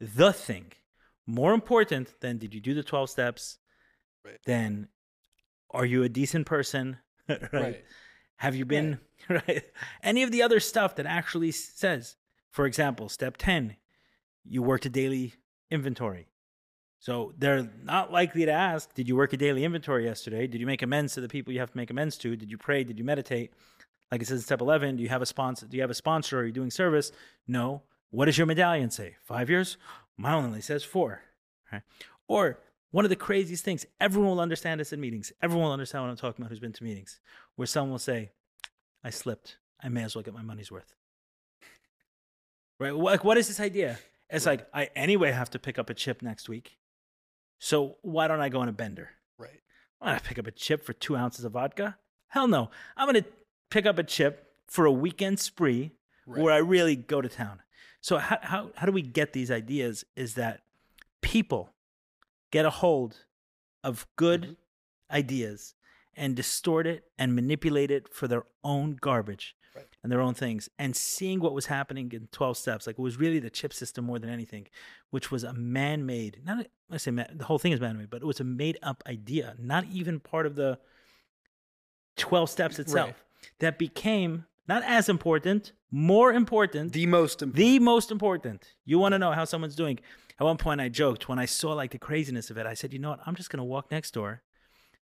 [0.01, 0.73] the thing
[1.27, 3.59] more important than did you do the 12 steps
[4.25, 4.39] Right.
[4.47, 4.89] then
[5.71, 6.99] are you a decent person
[7.29, 7.85] right, Right.
[8.37, 8.99] have you been
[9.29, 9.65] right.
[10.03, 12.17] any of the other stuff that actually says
[12.51, 13.77] for example step 10
[14.45, 15.35] you worked a daily
[15.71, 16.29] inventory
[16.99, 20.47] so they're not likely to ask, did you work a daily inventory yesterday?
[20.47, 22.37] Did you make amends to the people you have to make amends to?
[22.37, 22.85] Did you pray?
[22.85, 23.53] Did you meditate?
[24.11, 25.67] Like it says in step 11, do you have a sponsor?
[25.67, 26.41] Do you have a sponsor?
[26.41, 27.13] Are you doing service?
[27.47, 27.83] No.
[28.11, 29.17] What does your medallion say?
[29.25, 29.77] Five years?
[30.17, 31.23] Mine only says four.
[31.73, 31.83] Right?
[32.29, 32.61] Or
[32.93, 35.33] one of the craziest things, everyone will understand this in meetings.
[35.43, 37.21] Everyone will understand what I'm talking about who's been to meetings,
[37.57, 38.31] where someone will say,
[39.05, 39.59] I slipped.
[39.83, 40.95] I may as well get my money's worth.
[42.79, 42.95] Right?
[42.95, 43.99] Like, what is this idea?
[44.31, 46.79] It's like, I anyway have to pick up a chip next week.
[47.59, 49.11] So why don't I go on a bender?
[49.39, 49.61] Right.
[50.01, 51.97] I'm gonna pick up a chip for two ounces of vodka?
[52.29, 52.71] Hell no.
[52.97, 53.25] I'm gonna
[53.71, 55.93] pick up a chip for a weekend spree
[56.27, 56.43] Right.
[56.43, 57.61] where I really go to town.
[58.01, 60.05] So how, how how do we get these ideas?
[60.17, 60.63] Is that
[61.23, 61.71] people
[62.51, 63.25] get a hold
[63.83, 64.57] of good Mhm.
[65.11, 65.75] ideas
[66.15, 69.55] and distort it and manipulate it for their own garbage.
[70.07, 70.69] And their own things.
[70.79, 74.05] And seeing what was happening in 12 steps, like it was really the chip system
[74.05, 74.69] more than anything,
[75.11, 77.99] which was a man made, not, a- I say man, the whole thing is man
[77.99, 80.79] made, but it was a made up idea, not even part of the
[82.19, 83.25] 12 steps itself,
[83.59, 87.57] that became not as important, more important The most important.
[87.57, 88.75] the most important.
[88.85, 89.99] You want to know how someone's doing.
[90.39, 92.67] At one point, I joked when I saw like the craziness of it.
[92.67, 93.21] I said, you know what?
[93.27, 94.43] I'm just going to walk next door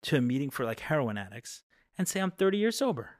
[0.03, 1.63] to a meeting for like heroin addicts
[1.97, 3.11] and say I'm 30 years sober.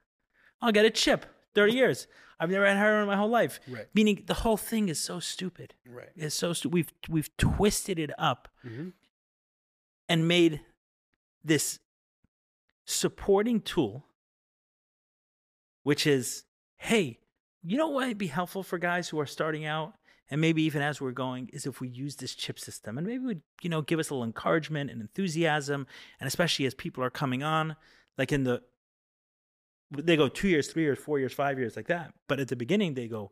[0.62, 1.25] I'll get a chip.
[1.56, 2.08] 30 years.
[2.39, 3.60] I've never had heroin in my whole life.
[3.70, 3.88] Right.
[3.94, 5.76] Meaning the whole thing is so stupid.
[5.88, 6.10] right.
[6.16, 6.74] It's so stupid.
[6.74, 8.89] We've we've twisted it up hmm
[10.10, 10.60] and made
[11.46, 11.80] this
[12.86, 14.06] supporting tool,
[15.84, 16.44] which is,
[16.78, 17.20] hey,
[17.63, 19.94] you know what would be helpful for guys who are starting out,
[20.30, 23.24] and maybe even as we're going, is if we use this chip system, and maybe
[23.26, 25.88] would you know give us a little encouragement and enthusiasm,
[26.20, 27.76] and especially as people are coming on,
[28.18, 28.62] like in the
[29.91, 32.13] they go two years, three years, four years, five years, like that.
[32.28, 33.32] But at the beginning, they go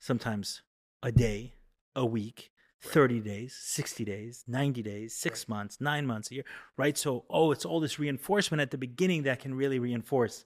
[0.00, 0.62] sometimes
[1.02, 1.54] a day,
[1.94, 2.50] a week,
[2.80, 6.44] 30 days, 60 days, 90 days, six months, nine months, a year,
[6.76, 6.98] right?
[6.98, 10.44] So, oh, it's all this reinforcement at the beginning that can really reinforce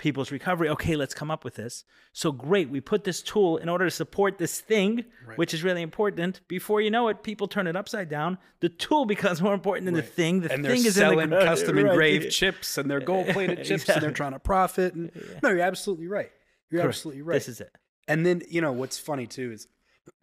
[0.00, 0.68] people's recovery.
[0.70, 1.84] Okay, let's come up with this.
[2.12, 2.68] So, great.
[2.70, 5.38] We put this tool in order to support this thing, Right.
[5.38, 6.40] which is really important.
[6.48, 8.38] Before you know it, people turn it upside down.
[8.60, 10.40] The tool becomes more important than the thing.
[10.40, 11.86] The and thing is selling in the custom right.
[11.86, 14.94] engraved chips and they're gold plated chips and they're trying to profit.
[14.94, 15.38] And Yeah.
[15.42, 16.30] no, you're absolutely right.
[16.70, 16.96] You're Correct.
[16.96, 17.34] absolutely right.
[17.34, 17.72] This is it.
[18.08, 19.68] and then you know what's funny too is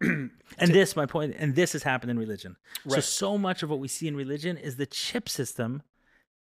[0.00, 2.56] And this, my point, and this has happened in religion.
[2.88, 5.82] So, so much of what we see in religion is the chip system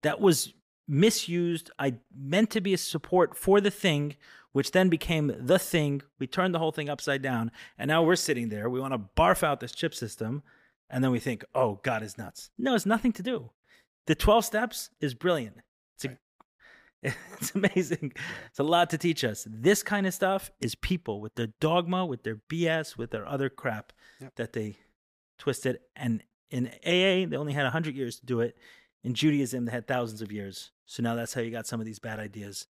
[0.02, 0.52] that was
[0.88, 1.70] misused.
[1.78, 4.16] I meant to be a support for the thing,
[4.52, 6.02] which then became the thing.
[6.18, 8.68] We turned the whole thing upside down, and now we're sitting there.
[8.70, 10.42] We want to barf out this chip system,
[10.90, 13.50] and then we think, "Oh, God is nuts." No, it's nothing to do.
[14.06, 15.58] The twelve steps is brilliant.
[15.96, 16.18] It's a,
[17.40, 18.12] it's amazing.
[18.48, 19.46] It's a lot to teach us.
[19.48, 23.48] This kind of stuff is people with their dogma, with their BS, with their other
[23.50, 24.34] crap Yep.
[24.36, 24.76] that they
[25.38, 25.78] twisted.
[25.94, 28.56] And in AA, they only had 100 years to do it.
[29.08, 30.70] In Judaism, they had thousands of years.
[30.84, 32.66] So now that's how you got some of these bad ideas.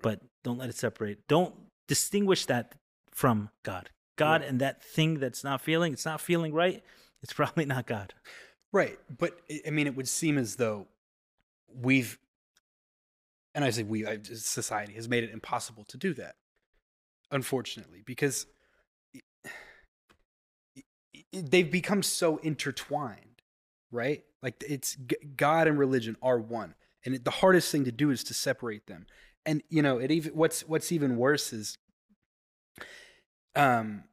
[0.00, 1.28] But don't let it separate.
[1.28, 1.54] Don't
[1.86, 2.76] distinguish that
[3.10, 3.90] from God.
[4.16, 4.48] God Right.
[4.48, 6.82] and that thing that's not feeling, it's not feeling right.
[7.22, 8.14] It's probably not God.
[8.72, 8.98] right.
[9.18, 10.86] But I- mean, it would seem as though
[11.68, 12.18] we've,
[13.54, 16.36] and I say we, society has made it impossible to do that.
[17.30, 18.46] Unfortunately, because
[21.34, 23.42] they've become so intertwined,
[23.90, 24.24] right?
[24.42, 24.96] Like it's
[25.36, 26.74] God and religion are one,
[27.04, 29.06] and the hardest thing to do is to separate them.
[29.46, 31.78] And you know, it even what's what's even worse is,
[33.54, 34.04] um,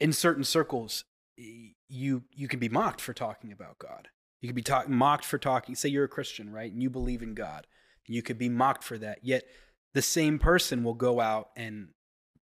[0.00, 1.04] in certain circles,
[1.36, 4.08] you you can be mocked for talking about God.
[4.40, 5.74] You could be talk- mocked for talking.
[5.74, 6.72] Say you're a Christian, right?
[6.72, 7.66] And you believe in God.
[8.06, 9.18] You could be mocked for that.
[9.22, 9.44] Yet
[9.94, 11.88] the same person will go out and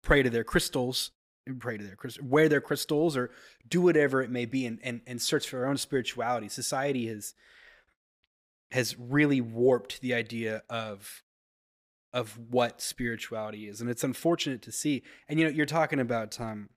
[0.02, 1.12] pray to their crystals
[1.60, 3.32] pray to their crystals, wear their crystals or
[3.67, 6.49] do whatever it may be and, and, and search for their own spirituality.
[6.49, 7.34] Society has
[8.71, 11.23] has really warped the idea of
[12.12, 13.82] of what spirituality is.
[13.82, 15.04] And it's unfortunate to see.
[15.28, 16.69] And you know, you're talking about um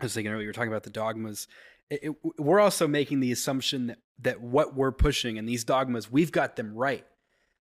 [0.00, 1.48] I was thinking earlier, you were talking about the dogmas.
[1.88, 6.10] It, it, we're also making the assumption that that what we're pushing and these dogmas,
[6.10, 7.04] we've got them right.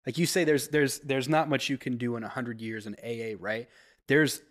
[0.06, 2.88] Like you say, there's there's there's not much you can do in a hundred years
[2.88, 3.67] in AA, right?
[4.08, 4.41] There's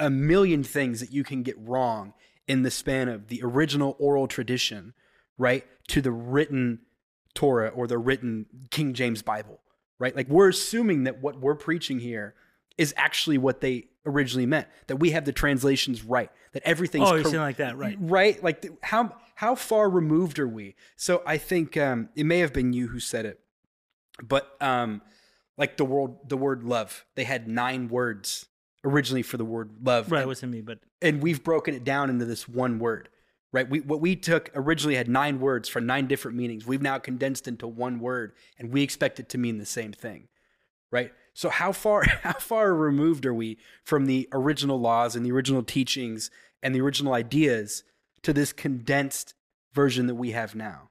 [0.00, 2.14] a million things that you can get wrong
[2.48, 4.94] in the span of the original oral tradition,
[5.38, 6.80] right, to the written
[7.34, 9.60] Torah or the written King James Bible,
[10.00, 10.16] right?
[10.16, 12.34] Like we're assuming that what we're preaching here
[12.76, 14.66] is actually what they originally meant.
[14.88, 16.30] That we have the translations right.
[16.52, 17.96] That everything's Oh, you're cor- like that, right?
[18.00, 18.42] right?
[18.42, 20.74] Like th- how how far removed are we?
[20.96, 23.40] So I think um, it may have been you who said it,
[24.22, 25.02] but um,
[25.56, 28.46] like the word the word love, they had nine words
[28.84, 32.10] originally for the word love, Right, it wasn't me, but and we've broken it down
[32.10, 33.08] into this one word.
[33.52, 36.66] Right, we what we took originally had nine words for nine different meanings.
[36.66, 40.28] We've now condensed into one word, and we expect it to mean the same thing
[40.92, 45.32] right so how far how far removed are we from the original laws and the
[45.32, 46.30] original teachings
[46.62, 47.84] and the original ideas
[48.22, 49.34] to this condensed
[49.72, 50.90] version that we have now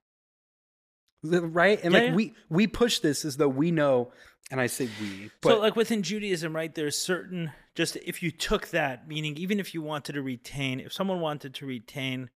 [1.22, 2.16] right and Yeah, like yeah.
[2.16, 4.12] we we push this as though we know
[4.52, 6.74] and i say we but so like within Judaism, right?
[6.74, 10.92] There's certain just if you took that, meaning even if you wanted to retain, if
[10.92, 12.30] someone wanted to retain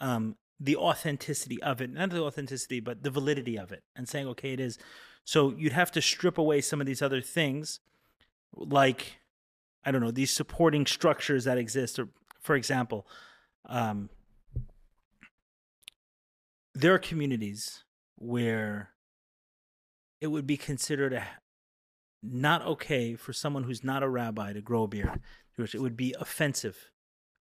[0.00, 4.26] um, the authenticity of it, not the authenticity, but the validity of it, and saying,
[4.28, 4.78] okay, it is.
[5.24, 7.80] So you'd have to strip away some of these other things,
[8.54, 9.18] like
[9.84, 11.98] I don't know, these supporting structures that exist.
[11.98, 12.08] Or,
[12.40, 13.06] for example,
[13.66, 14.08] um,
[16.74, 17.84] there are communities
[18.16, 18.91] where
[20.22, 21.26] it would be considered a,
[22.22, 25.20] not okay for someone who's not a rabbi to grow a beard.
[25.56, 25.74] Jewish.
[25.74, 26.90] It would be offensive.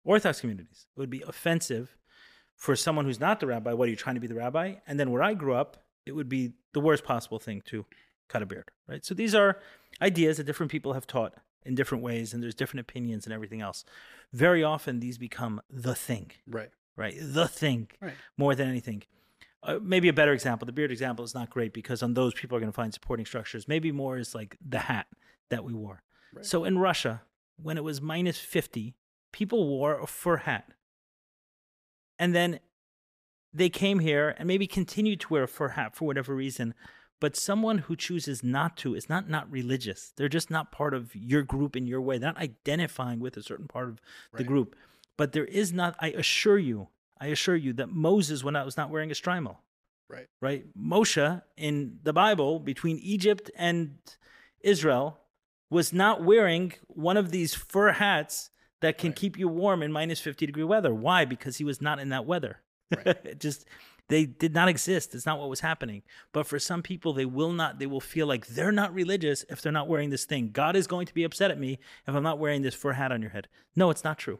[0.03, 1.97] Orthodox communities, it would be offensive
[2.55, 3.73] for someone who's not the rabbi.
[3.73, 4.75] What are you trying to be the rabbi?
[4.85, 7.85] And then where I grew up, it would be the worst possible thing to
[8.27, 9.03] cut a beard, right?
[9.03, 9.59] So these are
[10.01, 13.61] ideas that different people have taught in different ways, and there's different opinions and everything
[13.61, 13.83] else.
[14.33, 17.15] Very often, these become the thing, right right?
[17.17, 19.03] The thing right more than anything.
[19.63, 20.65] Uh, maybe a better example.
[20.65, 23.25] The beard example is not great because on those people are going to find supporting
[23.25, 23.67] structures.
[23.67, 25.07] Maybe more is like the hat
[25.49, 26.03] that we wore.
[26.33, 26.45] Right.
[26.45, 27.23] So in Russia,
[27.61, 28.95] when it was minus 50,
[29.31, 30.69] people wore a fur hat.
[32.19, 32.59] And then
[33.53, 36.73] they came here and maybe continued to wear a fur hat for whatever reason.
[37.19, 40.13] But someone who chooses not to is not not religious.
[40.15, 42.19] They're just not part of your group in your way.
[42.19, 43.99] They're not identifying with a certain part of
[44.33, 44.75] the group.
[45.17, 46.89] But there is not, I assure you,
[47.19, 49.57] I assure you that Moses, when I was not wearing a shtreimel,
[50.09, 50.65] right right?
[50.77, 53.97] Moshe in the Bible between Egypt and
[54.61, 55.19] Israel
[55.69, 58.49] was not wearing one of these fur hats
[58.81, 59.15] that can Right.
[59.17, 60.93] keep you warm in minus 50 degree weather.
[60.93, 61.25] Why?
[61.25, 62.61] Because he was not in that weather.
[62.95, 63.07] Right.
[63.25, 63.65] It just
[64.09, 65.13] they did not exist.
[65.13, 66.03] It's not what was happening.
[66.31, 69.61] But for some people, they will not, they will feel like they're not religious if
[69.61, 70.51] they're not wearing this thing.
[70.51, 73.11] God is going to be upset at me if I'm not wearing this fur hat
[73.11, 73.49] on your head.
[73.75, 74.39] No, it's not true.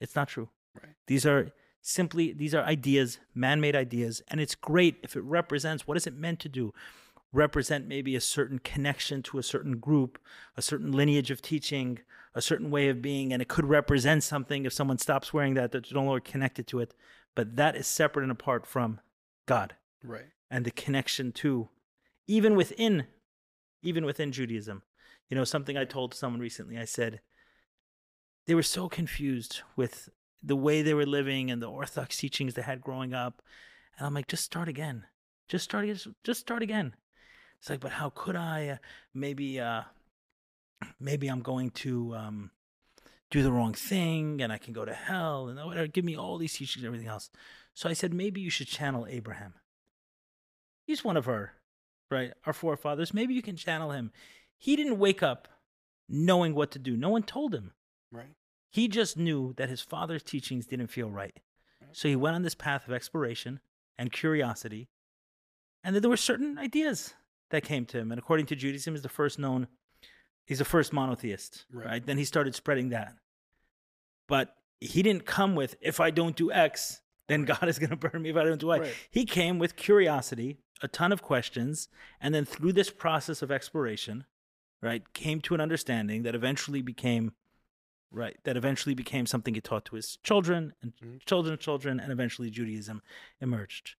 [0.00, 0.50] It's not true.
[0.80, 0.92] Right.
[1.08, 1.50] These are
[1.82, 6.14] simply these are ideas, man-made ideas, and it's great if it represents what is it
[6.14, 6.72] meant to do?
[7.32, 10.18] Represent maybe a certain connection to a certain group,
[10.56, 12.00] a certain lineage of teaching,
[12.34, 15.72] a certain way of being, and it could represent something if someone stops wearing that
[15.72, 16.94] that's no longer connected to it.
[17.34, 19.00] But that is separate and apart from
[19.46, 21.68] God right and the connection to
[22.26, 23.06] even within
[23.82, 24.82] even within Judaism.
[25.28, 27.20] You know, something I told someone recently, I said
[28.46, 30.08] they were so confused with
[30.42, 33.42] the way they were living and the orthodox teachings they had growing up.
[33.98, 35.04] And I'm like, just start again.
[35.48, 36.14] Just start again.
[36.24, 36.94] Just start again.
[37.58, 38.68] It's like, but how could I?
[38.68, 38.76] Uh,
[39.12, 39.82] maybe, uh,
[40.98, 42.50] maybe I'm going to um,
[43.30, 45.86] do the wrong thing and I can go to hell and whatever.
[45.86, 47.30] Give me all these teachings and everything else.
[47.74, 49.54] So I said, maybe you should channel Abraham.
[50.86, 51.52] He's one of our,
[52.10, 53.12] right, our forefathers.
[53.12, 54.10] Maybe you can channel him.
[54.56, 55.48] He didn't wake up
[56.08, 56.96] knowing what to do.
[56.96, 57.72] No one told him.
[58.10, 58.34] right
[58.70, 61.36] He just knew that his father's teachings didn't feel right.
[61.92, 63.60] So he went on this path of exploration
[63.98, 64.88] and curiosity.
[65.82, 67.14] And then there were certain ideas
[67.50, 68.12] that came to him.
[68.12, 69.66] And according to Judaism, he's the first known,
[70.46, 71.86] he's the first monotheist, Right.
[71.86, 72.06] right?
[72.06, 73.14] Then he started spreading that.
[74.28, 77.96] But he didn't come with, if I don't do X, then God is going to
[77.96, 78.78] burn me if I don't do Y.
[78.78, 78.94] Right.
[79.10, 81.88] He came with curiosity, a ton of questions,
[82.20, 84.24] and then through this process of exploration,
[84.80, 87.32] right, came to an understanding that eventually became
[88.12, 91.24] right that eventually became something he taught to his children and Mhm.
[91.24, 93.02] children's children and eventually judaism
[93.40, 93.94] emerged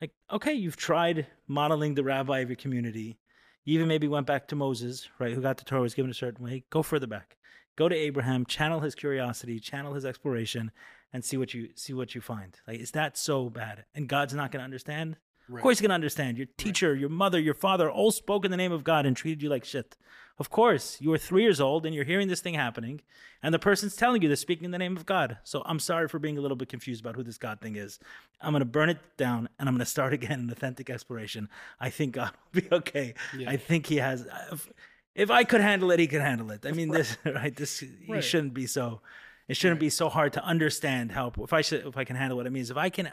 [0.00, 3.18] Like, okay, you've tried modeling the rabbi of your community.
[3.64, 6.14] You even maybe went back to Moses, right, who got the Torah was given a
[6.14, 6.62] certain way.
[6.70, 7.36] Go further back.
[7.74, 10.70] Go to Abraham, channel his curiosity, channel his exploration,
[11.12, 12.60] and see what you see what you find.
[12.66, 13.86] Like, is that so bad?
[13.92, 15.16] And God's not going to understand?
[15.48, 15.58] Right.
[15.58, 16.36] Of course, going to understand.
[16.36, 19.42] Your teacher, your mother, your father all spoke in the name of God and treated
[19.42, 19.96] you like shit.
[20.38, 23.00] Of course, you were three years old and you're hearing this thing happening,
[23.42, 25.38] and the person's telling you they're speaking in the name of God.
[25.42, 27.98] So I'm sorry for being a little bit confused about who this God thing is.
[28.40, 31.48] I'm going to burn it down and I'm going to start again an authentic exploration.
[31.80, 33.14] I think God will be okay.
[33.36, 33.50] Yeah.
[33.50, 34.26] I think He has.
[34.52, 34.68] If,
[35.16, 36.64] if I could handle it, He could handle it.
[36.66, 37.54] I mean, this right?
[37.56, 39.00] This He shouldn't be so.
[39.48, 39.86] It shouldn't Right.
[39.86, 41.32] be so hard to understand how.
[41.38, 43.10] If I should, if I can handle what it means, if I can,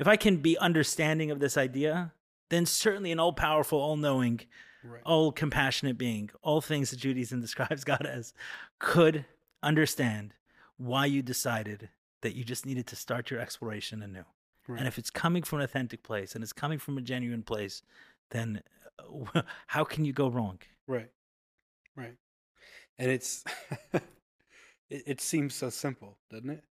[0.00, 2.12] if I can be understanding of this idea,
[2.48, 4.40] then certainly an all powerful, all knowing,
[4.82, 5.02] Right.
[5.04, 8.32] all compassionate being, all things that Judaism describes God as,
[8.78, 9.26] could
[9.62, 10.32] understand
[10.78, 11.90] why you decided
[12.22, 14.24] that you just needed to start your exploration anew.
[14.66, 14.78] Right.
[14.78, 17.82] And if it's coming from an authentic place and it's coming from a genuine place,
[18.30, 18.62] then
[18.98, 20.60] uh, how can you go wrong?
[20.86, 21.10] Right.
[21.94, 22.16] Right.
[22.98, 23.44] And it's
[23.92, 24.02] it,
[25.06, 26.64] it seems so simple, doesn't it?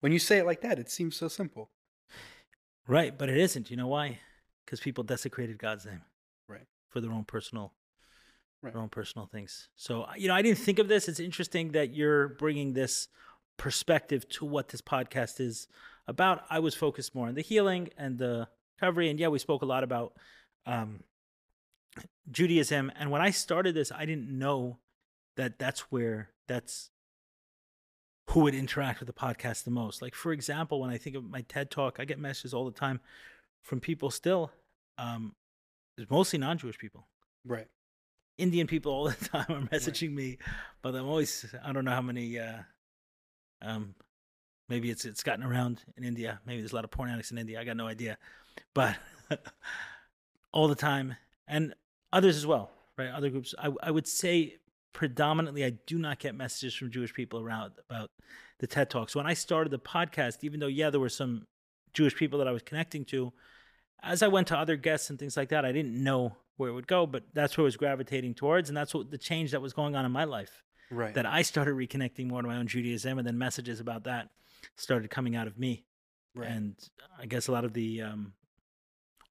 [0.00, 1.70] When you say it like that, it seems so simple.
[2.86, 3.70] Right, but it isn't.
[3.70, 4.18] You know why?
[4.64, 6.02] Because people desecrated God's name.
[6.48, 6.66] Right.
[6.88, 7.72] For their own personal,
[8.62, 8.72] Right.
[8.72, 9.68] their own personal things.
[9.76, 11.08] So you know, I didn't think of this.
[11.08, 13.08] It's interesting that you're bringing this
[13.56, 15.68] perspective to what this podcast is
[16.06, 16.44] about.
[16.50, 18.48] I was focused more on the healing and the
[18.80, 20.14] recovery, and yeah, we spoke a lot about
[20.66, 21.04] um,
[22.30, 22.90] Judaism.
[22.96, 24.78] And when I started this, I didn't know
[25.36, 26.90] that that's where that's
[28.30, 30.00] who would interact with the podcast the most.
[30.00, 32.70] Like for example, when I think of my TED talk, I get messages all the
[32.70, 33.00] time
[33.62, 34.52] from people still.
[34.98, 35.34] Um,
[35.98, 37.08] it's mostly non-Jewish people.
[37.44, 37.66] Right.
[38.38, 40.38] Indian people all the time are messaging me,
[40.80, 42.38] but I'm always I don't know how many.
[42.38, 42.58] Uh,
[43.62, 43.94] um,
[44.68, 46.40] maybe it's it's gotten around in India.
[46.46, 47.60] Maybe there's a lot of porn addicts in India.
[47.60, 48.16] I got no idea,
[48.74, 48.96] but
[50.52, 51.16] all the time,
[51.48, 51.74] and
[52.12, 53.10] others as well, right?
[53.10, 53.54] Other groups.
[53.58, 54.59] I I would say
[54.92, 58.10] predominantly I do not get messages from Jewish people around about
[58.58, 59.14] the TED Talks.
[59.14, 61.46] When I started the podcast, even though yeah there were some
[61.92, 63.32] Jewish people that I was connecting to,
[64.02, 66.74] as I went to other guests and things like that, I didn't know where it
[66.74, 69.62] would go, but that's where I was gravitating towards, and that's what the change that
[69.62, 70.62] was going on in my life.
[70.90, 71.14] Right.
[71.14, 74.30] That I started reconnecting more to my own Judaism, and then messages about that
[74.76, 75.84] started coming out of me.
[76.34, 76.50] right.
[76.50, 76.74] And
[77.18, 78.32] I guess a lot of the um,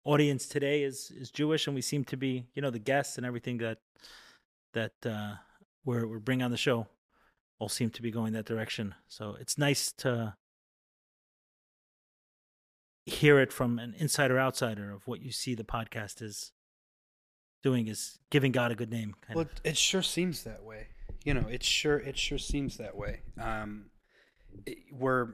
[0.06, 3.26] audience today is is Jewish, and we seem to be, you know, the guests and
[3.26, 3.80] everything that
[4.74, 5.36] that uh,
[5.86, 6.88] we're we're bringing on the show
[7.60, 8.96] all seem to be going that direction.
[9.08, 10.36] So it's nice to
[13.06, 16.54] hear it from an insider outsider of what you see the podcast is
[17.62, 19.16] doing is giving God a good name.
[19.22, 19.62] Kind well, of.
[19.64, 20.88] it, sure seems that way.
[21.26, 23.22] You know, it sure it sure seems that way.
[23.40, 23.90] Um,
[24.66, 25.28] it- we're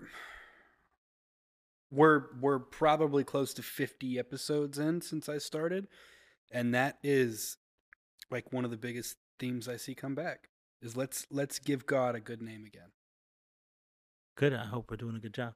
[1.91, 5.87] we're we're probably close to 50 episodes in since I started,
[6.51, 7.57] and that is
[8.31, 10.49] like one of the biggest themes I see come back
[10.81, 12.91] is let's let's give God a good name again.
[14.35, 14.53] Good.
[14.53, 15.53] I hope we're doing a good job.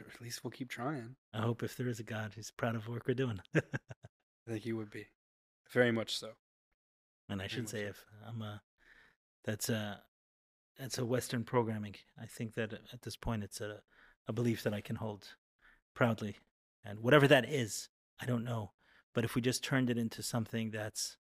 [0.00, 1.16] Or at least we'll keep trying.
[1.32, 3.40] I hope if there is a God, he's proud of the work we're doing.
[3.56, 3.60] I
[4.48, 5.06] think he would be
[5.72, 6.30] very much so.
[7.28, 7.88] and I should say so.
[7.90, 8.62] if I'm a
[9.44, 10.00] that's a
[10.78, 11.94] that's a Western programming.
[12.20, 13.80] I think that at this point it's a
[14.26, 15.28] a belief that I can hold
[15.94, 16.36] proudly,
[16.84, 17.88] and whatever that is,
[18.20, 18.72] I don't know.
[19.14, 21.18] But if we just turned it into something that's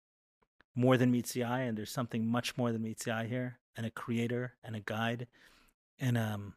[0.76, 3.60] more than meets the eye, and there's something much more than meets the eye here,
[3.76, 5.28] and a creator and a guide,
[6.00, 6.54] and um,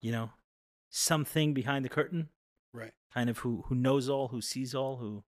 [0.00, 0.30] you know,
[0.90, 2.28] something behind the curtain,
[2.72, 2.92] Right.
[3.12, 5.24] kind of who who knows all, who sees all, who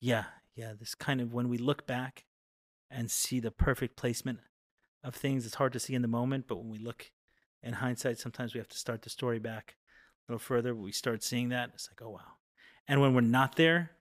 [0.00, 2.24] yeah, yeah, this kind of when we look back
[2.90, 4.40] and see the perfect placement
[5.02, 7.10] of things, it's hard to see in the moment, but when we look
[7.62, 9.76] in hindsight, sometimes we have to start the story back
[10.28, 12.36] a little further, we start seeing that, it's like, oh wow.
[12.86, 13.92] And when we're not there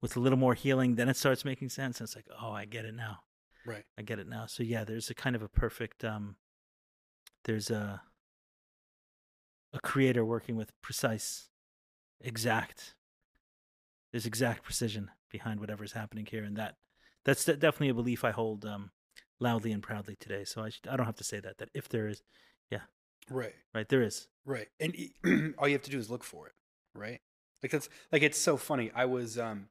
[0.00, 2.00] with a little more healing, then it starts making sense.
[2.00, 3.18] And it's like, oh, I get it now.
[3.66, 3.84] Right.
[3.98, 4.46] I get it now.
[4.46, 6.36] So yeah, there's a kind of a perfect um
[7.44, 8.02] there's a
[9.72, 11.48] a creator working with precise
[12.20, 12.94] exact
[14.12, 16.74] there's exact precision behind whatever's happening here and that
[17.24, 18.90] that's definitely a belief I hold um
[19.40, 20.44] loudly and proudly today.
[20.44, 22.22] So I sh- I don't have to say that that if there is
[22.70, 22.80] yeah.
[23.28, 23.54] Right.
[23.74, 24.28] right there is.
[24.44, 24.68] Right.
[24.78, 24.94] And
[25.58, 26.54] all you have to do is look for it,
[26.94, 27.20] right?
[27.62, 28.90] Like that's like it's so funny.
[28.94, 29.68] I was um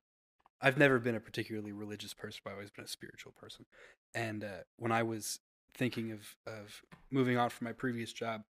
[0.62, 3.66] I've never been a particularly religious person, but I've always been a spiritual person.
[4.14, 5.40] And uh when I was
[5.76, 6.82] thinking of of
[7.12, 8.42] moving on from my previous job,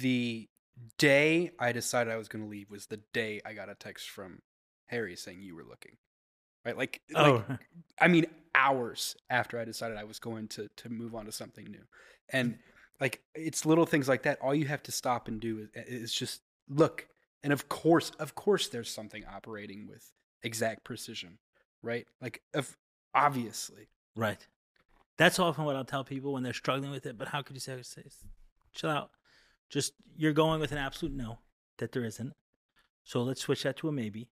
[0.00, 0.48] the
[0.96, 4.10] day I decided I was going to leave was the day I got a text
[4.10, 4.40] from
[4.86, 5.96] Harry saying you were looking.
[6.64, 6.76] Right?
[6.76, 7.60] Like Oh, like
[8.00, 11.64] I mean, hours after I decided I was going to to move on to something
[11.64, 11.84] new,
[12.30, 12.58] and
[13.00, 14.38] like it's little things like that.
[14.40, 17.06] All you have to stop and do is, is just look.
[17.42, 20.12] And of course, of course, there's something operating with
[20.42, 21.38] exact precision,
[21.82, 22.06] right?
[22.20, 22.76] Like, of
[23.14, 24.44] obviously, Right.
[25.16, 27.16] That's often what I'll tell people when they're struggling with it.
[27.16, 28.02] But how could you say, say
[28.74, 29.10] chill out?
[29.70, 31.38] Just you're going with an absolute no
[31.78, 32.32] that there isn't.
[33.04, 34.28] So let's switch that to a maybe.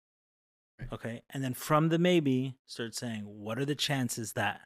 [0.78, 0.88] Right.
[0.92, 1.22] Okay.
[1.30, 4.62] And then from the maybe, start saying, what are the chances that?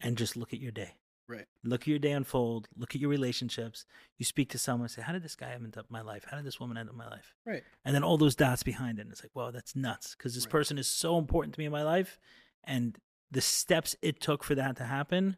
[0.00, 0.94] And just look at your day.
[1.30, 1.46] Right?
[1.64, 2.68] Look at your day unfold.
[2.76, 3.86] Look at your relationships.
[4.18, 6.26] You speak to someone, and say, how did this guy end up my life?
[6.30, 7.34] How did this woman end up my life?
[7.46, 7.62] Right.
[7.84, 9.02] And then all those dots behind it.
[9.02, 10.14] And it's like, wow, that's nuts.
[10.16, 10.50] Because this Right.
[10.50, 12.18] person is so important to me in my life.
[12.64, 12.98] And
[13.30, 15.36] the steps it took for that to happen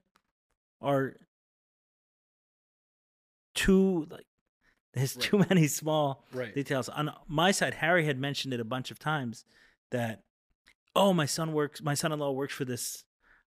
[0.81, 1.17] are
[3.55, 4.27] too like
[4.95, 5.23] there's Right.
[5.23, 6.55] too many small Right.
[6.55, 6.89] details.
[6.89, 9.45] On my side, Harry had mentioned it a bunch of times
[9.91, 10.23] that,
[10.95, 13.05] oh, my son works, my son-in-law works for this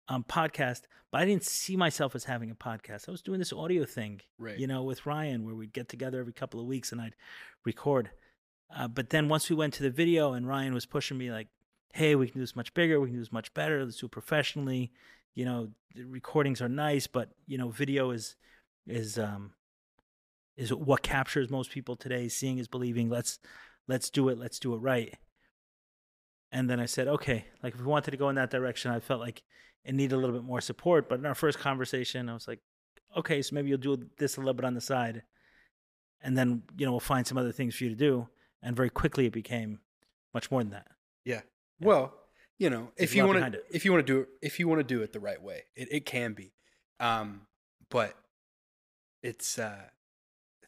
[0.07, 0.81] um, podcast,
[1.11, 3.07] but I didn't see myself as having a podcast.
[3.07, 4.57] I was doing this audio thing, Right.
[4.57, 7.15] you know, with Ryan, where we'd get together every couple of weeks and I'd
[7.65, 8.11] record.
[8.75, 11.47] Uh, but then once we went to the video and Ryan was pushing me like,
[11.93, 14.07] hey, we can do this much bigger, we can do this much better, let's do
[14.07, 14.91] it professionally.
[15.35, 18.35] You know, the recordings are nice, but you know, video is
[18.87, 19.53] is um
[20.57, 22.27] is what captures most people today.
[22.27, 23.09] Seeing is believing.
[23.09, 23.39] Let's
[23.87, 24.37] let's do it.
[24.37, 25.15] Let's do it right.
[26.53, 28.99] And then I said, okay, like if we wanted to go in that direction, I
[28.99, 29.41] felt like
[29.83, 31.09] it needed a little bit more support.
[31.09, 32.59] But in our first conversation, I was like,
[33.17, 35.23] okay, so maybe you'll do this a little bit on the side,
[36.21, 38.27] and then you know we'll find some other things for you to do.
[38.61, 39.79] And very quickly, it became
[40.33, 40.87] much more than that.
[41.25, 41.41] Yeah.
[41.79, 41.87] Yeah.
[41.87, 42.13] Well,
[42.59, 44.79] you know, if you want to, if you want to do it, if you want
[44.79, 46.53] to do it the right way, it, it can be.
[46.99, 47.47] Um,
[47.89, 48.13] but
[49.23, 49.87] it's uh,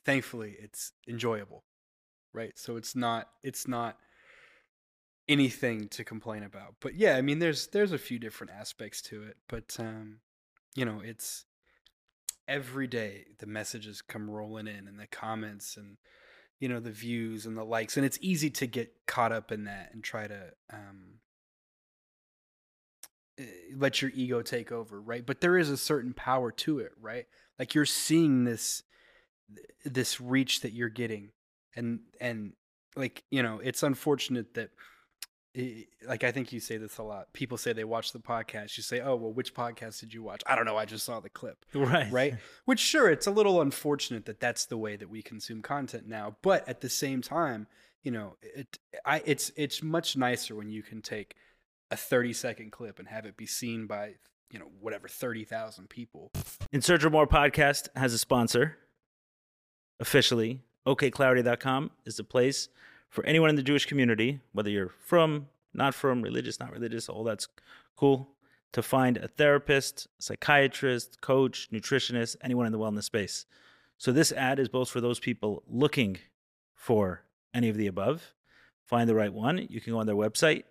[0.04, 1.64] thankfully it's enjoyable,
[2.34, 2.54] right?
[2.56, 3.98] So it's not it's not
[5.28, 6.76] anything to complain about.
[6.80, 10.20] But yeah, I mean, there's there's a few different aspects to it, but um,
[10.76, 11.46] you know, it's
[12.48, 15.98] every day the messages come rolling in and the comments and
[16.60, 19.64] you know the views and the likes and it's easy to get caught up in
[19.66, 21.16] that and try to um
[23.40, 23.44] eh,
[23.76, 27.26] let your ego take over right but there is a certain power to it right
[27.58, 28.84] like you're seeing this
[29.84, 31.32] this reach that you're getting
[31.76, 32.54] and and
[32.96, 34.70] like you know it's unfortunate that
[36.08, 37.32] like I think you say this a lot.
[37.34, 38.78] People say they watch the podcast.
[38.78, 40.78] You say, "Oh, well, which podcast did you watch?" I don't know.
[40.78, 42.12] I just saw the clip Right.
[42.12, 42.34] right?
[42.66, 46.36] Which sure, it's a little unfortunate that that's the way that we consume content now,
[46.42, 47.68] but at the same time,
[48.04, 51.36] you know, it I it's it's much nicer when you can take
[51.92, 54.16] a 30 second clip and have it be seen by,
[54.50, 56.32] you know, whatever 30,000 people.
[56.72, 58.78] In Search of More podcast has a sponsor
[60.00, 60.62] officially.
[60.88, 62.70] OKClarity.com is the place
[63.16, 67.24] for anyone in the Jewish community, whether you're from, not from, religious, not religious, all
[67.24, 67.48] that's
[67.96, 68.28] cool,
[68.74, 73.46] to find a therapist, psychiatrist, coach, nutritionist, anyone in the wellness space.
[73.98, 76.18] So this ad is both for those people looking
[76.74, 77.22] for
[77.54, 78.34] any of the above,
[78.84, 79.66] find the right one.
[79.70, 80.64] You can go on their website,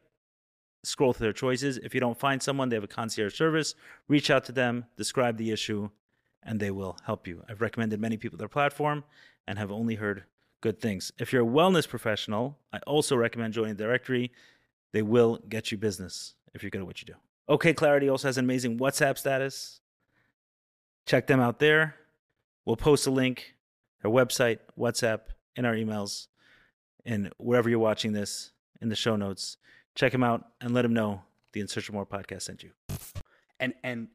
[0.83, 1.79] scroll through their choices.
[1.79, 3.75] If you don't find someone, they have a concierge service.
[4.07, 5.89] Reach out to them, describe the issue,
[6.43, 7.43] and they will help you.
[7.49, 9.05] I've recommended many people their platform
[9.49, 10.25] and have only heard
[10.65, 11.13] good things.
[11.19, 14.33] If you're a wellness professional, I also recommend joining the directory.
[14.95, 17.13] They will get you business if you're good at what you do.
[17.49, 19.81] OK Clarity also has an amazing WhatsApp status.
[21.05, 21.97] Check them out there.
[22.65, 23.57] We'll post a link,
[24.03, 25.21] their website, WhatsApp,
[25.55, 26.29] in our emails,
[27.05, 29.59] and wherever you're watching this in the show notes.
[29.95, 32.71] Check them out and let them know the In Search of More podcast sent you.
[33.61, 34.09] And and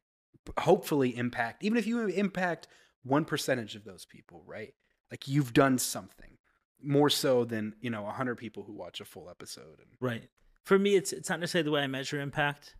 [0.57, 2.67] hopefully impact even if you impact
[3.03, 4.73] one percentage of those people, right?
[5.11, 6.38] Like you've done something
[6.81, 10.29] more so than, you know, 100 people who watch a full episode and Right.
[10.63, 12.75] For me, it's it's not necessarily the way I measure impact,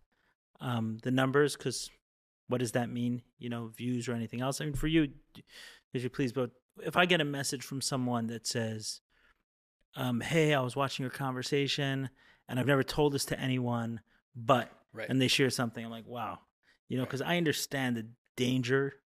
[0.60, 1.90] um, the numbers, because
[2.46, 3.22] what does that mean?
[3.38, 4.60] You know, views or anything else.
[4.60, 5.08] I mean, for you,
[5.92, 6.50] if you please, but
[6.82, 9.00] if I get a message from someone that says,
[9.96, 12.10] um, "Hey, I was watching your conversation,
[12.48, 14.00] and I've never told this to anyone,
[14.36, 15.08] but," Right.
[15.08, 16.40] and they share something, I'm like, "Wow,"
[16.88, 17.08] you know, Right.
[17.08, 19.02] because I understand the danger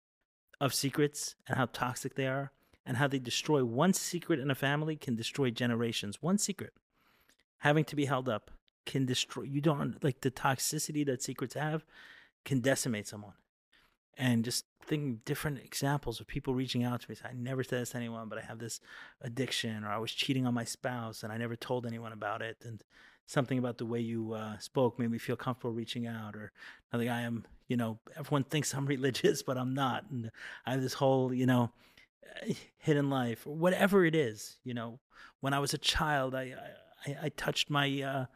[0.60, 2.52] of secrets and how toxic they are,
[2.84, 6.20] and how they destroy one secret in a family can destroy generations.
[6.20, 6.72] One secret
[7.62, 8.50] having to be held up
[8.84, 11.84] can destroy you don't like the toxicity that secrets have
[12.44, 13.34] can decimate someone
[14.18, 17.90] and just thinking different examples of people reaching out to me i never said this
[17.90, 18.80] to anyone but i have this
[19.20, 22.56] addiction or i was cheating on my spouse and i never told anyone about it
[22.64, 22.82] and
[23.26, 26.50] something about the way you uh, spoke made me feel comfortable reaching out or
[26.92, 30.32] i think i'm you know everyone thinks i'm religious but i'm not and
[30.66, 31.70] i have this whole you know
[32.78, 34.98] hidden life or whatever it is you know
[35.40, 36.54] when i was a child i
[37.06, 38.26] i, I touched my uh,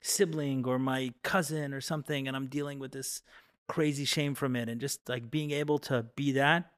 [0.00, 3.22] sibling or my cousin or something and i'm dealing with this
[3.68, 6.70] crazy shame from it and just like being able to be that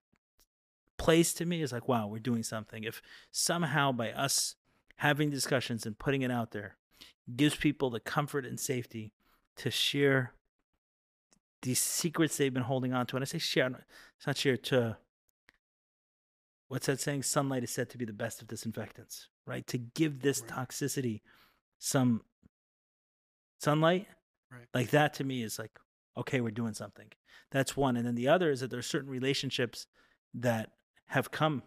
[0.96, 4.56] place to me is like wow we're doing something if somehow by us
[4.96, 6.76] having discussions and putting it out there
[7.36, 9.12] gives people the comfort and safety
[9.56, 10.32] to share
[11.62, 13.16] these secrets they've been holding on to.
[13.16, 13.66] And I say share,
[14.16, 14.96] it's not share to
[16.68, 17.22] what's that saying?
[17.24, 19.66] Sunlight is said to be the best of disinfectants, right?
[19.66, 20.50] To give this Right.
[20.50, 21.22] toxicity
[21.78, 22.24] some
[23.58, 24.06] sunlight,
[24.50, 24.68] Right.
[24.72, 25.78] like that to me is like,
[26.16, 27.10] okay, we're doing something.
[27.50, 27.96] That's one.
[27.96, 29.86] And then the other is that there are certain relationships
[30.34, 30.72] that
[31.06, 31.62] have come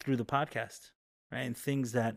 [0.00, 0.90] through the podcast,
[1.30, 1.40] right?
[1.40, 2.16] And things that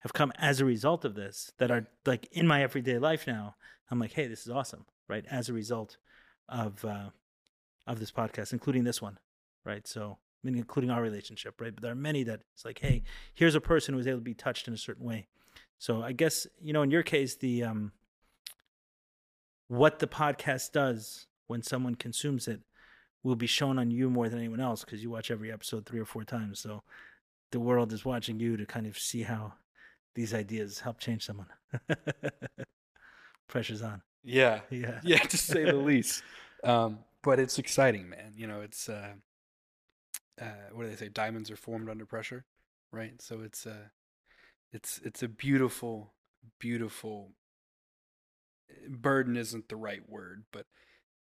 [0.00, 3.56] have come as a result of this that are like in my everyday life now.
[3.90, 5.24] I'm like, hey, this is awesome, right?
[5.30, 5.96] As a result
[6.48, 7.10] of uh,
[7.86, 9.18] of this podcast, including this one,
[9.64, 9.86] right?
[9.86, 11.74] So, I mean, including our relationship, right?
[11.74, 13.02] But there are many that it's like, hey,
[13.34, 15.26] here's a person who was able to be touched in a certain way.
[15.78, 17.92] So, I guess you know, in your case, the um,
[19.68, 22.60] what the podcast does when someone consumes it
[23.22, 26.00] will be shown on you more than anyone else because you watch every episode three
[26.00, 26.60] or four times.
[26.60, 26.82] So,
[27.50, 29.54] the world is watching you to kind of see how
[30.14, 31.46] these ideas help change someone.
[33.48, 34.02] Pressure's on.
[34.22, 34.60] Yeah.
[34.70, 35.00] Yeah.
[35.02, 36.22] Yeah, to say the least.
[36.62, 38.32] Um, but it's exciting, man.
[38.34, 39.12] You know, it's uh,
[40.40, 41.08] uh, what do they say?
[41.08, 42.44] Diamonds are formed under pressure,
[42.92, 43.20] right?
[43.20, 43.90] So it's a,
[44.72, 46.12] it's it's a beautiful,
[46.58, 47.32] beautiful.
[48.88, 50.66] Burden isn't the right word, but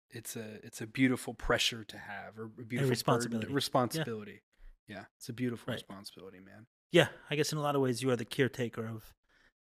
[0.09, 3.53] it's a it's a beautiful pressure to have, or a beautiful burden- responsibility.
[3.53, 4.41] responsibility.
[4.87, 5.75] Yeah, it's a beautiful Right.
[5.75, 6.65] responsibility, man.
[6.91, 9.13] Yeah, I guess in a lot of ways you are the caretaker of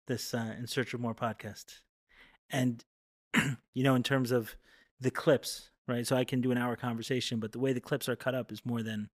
[0.07, 1.81] this uh, In Search of More podcast.
[2.49, 2.83] And,
[3.73, 4.55] you know, in terms of
[4.99, 6.05] the clips, right?
[6.05, 8.51] So I can do an hour conversation, but the way the clips are cut up
[8.51, 9.09] is more than,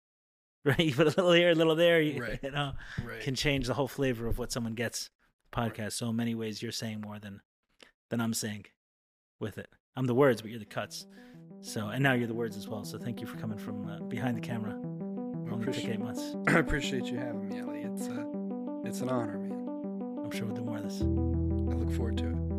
[0.65, 0.79] right?
[0.81, 2.39] You put a little here, a little there, you, Right.
[2.43, 2.73] you know,
[3.05, 3.21] Right.
[3.21, 5.11] can change the whole flavor of what someone gets
[5.53, 5.93] podcast.
[5.93, 7.41] So in many ways you're saying more than,
[8.11, 8.67] than I'm saying
[9.41, 9.69] with it.
[9.97, 11.07] I'm the words, but you're the cuts.
[11.61, 12.85] So, and now you're the words as well.
[12.85, 14.73] So thank you for coming from uh, behind the camera.
[15.53, 16.35] Only took eight months.
[16.49, 17.79] I appreciate you having me, Eli.
[17.93, 18.25] It's uh,
[18.85, 20.23] it's an honor, man.
[20.25, 21.03] I'm sure we'll do more of this.
[21.03, 21.05] I
[21.79, 22.52] look forward to it.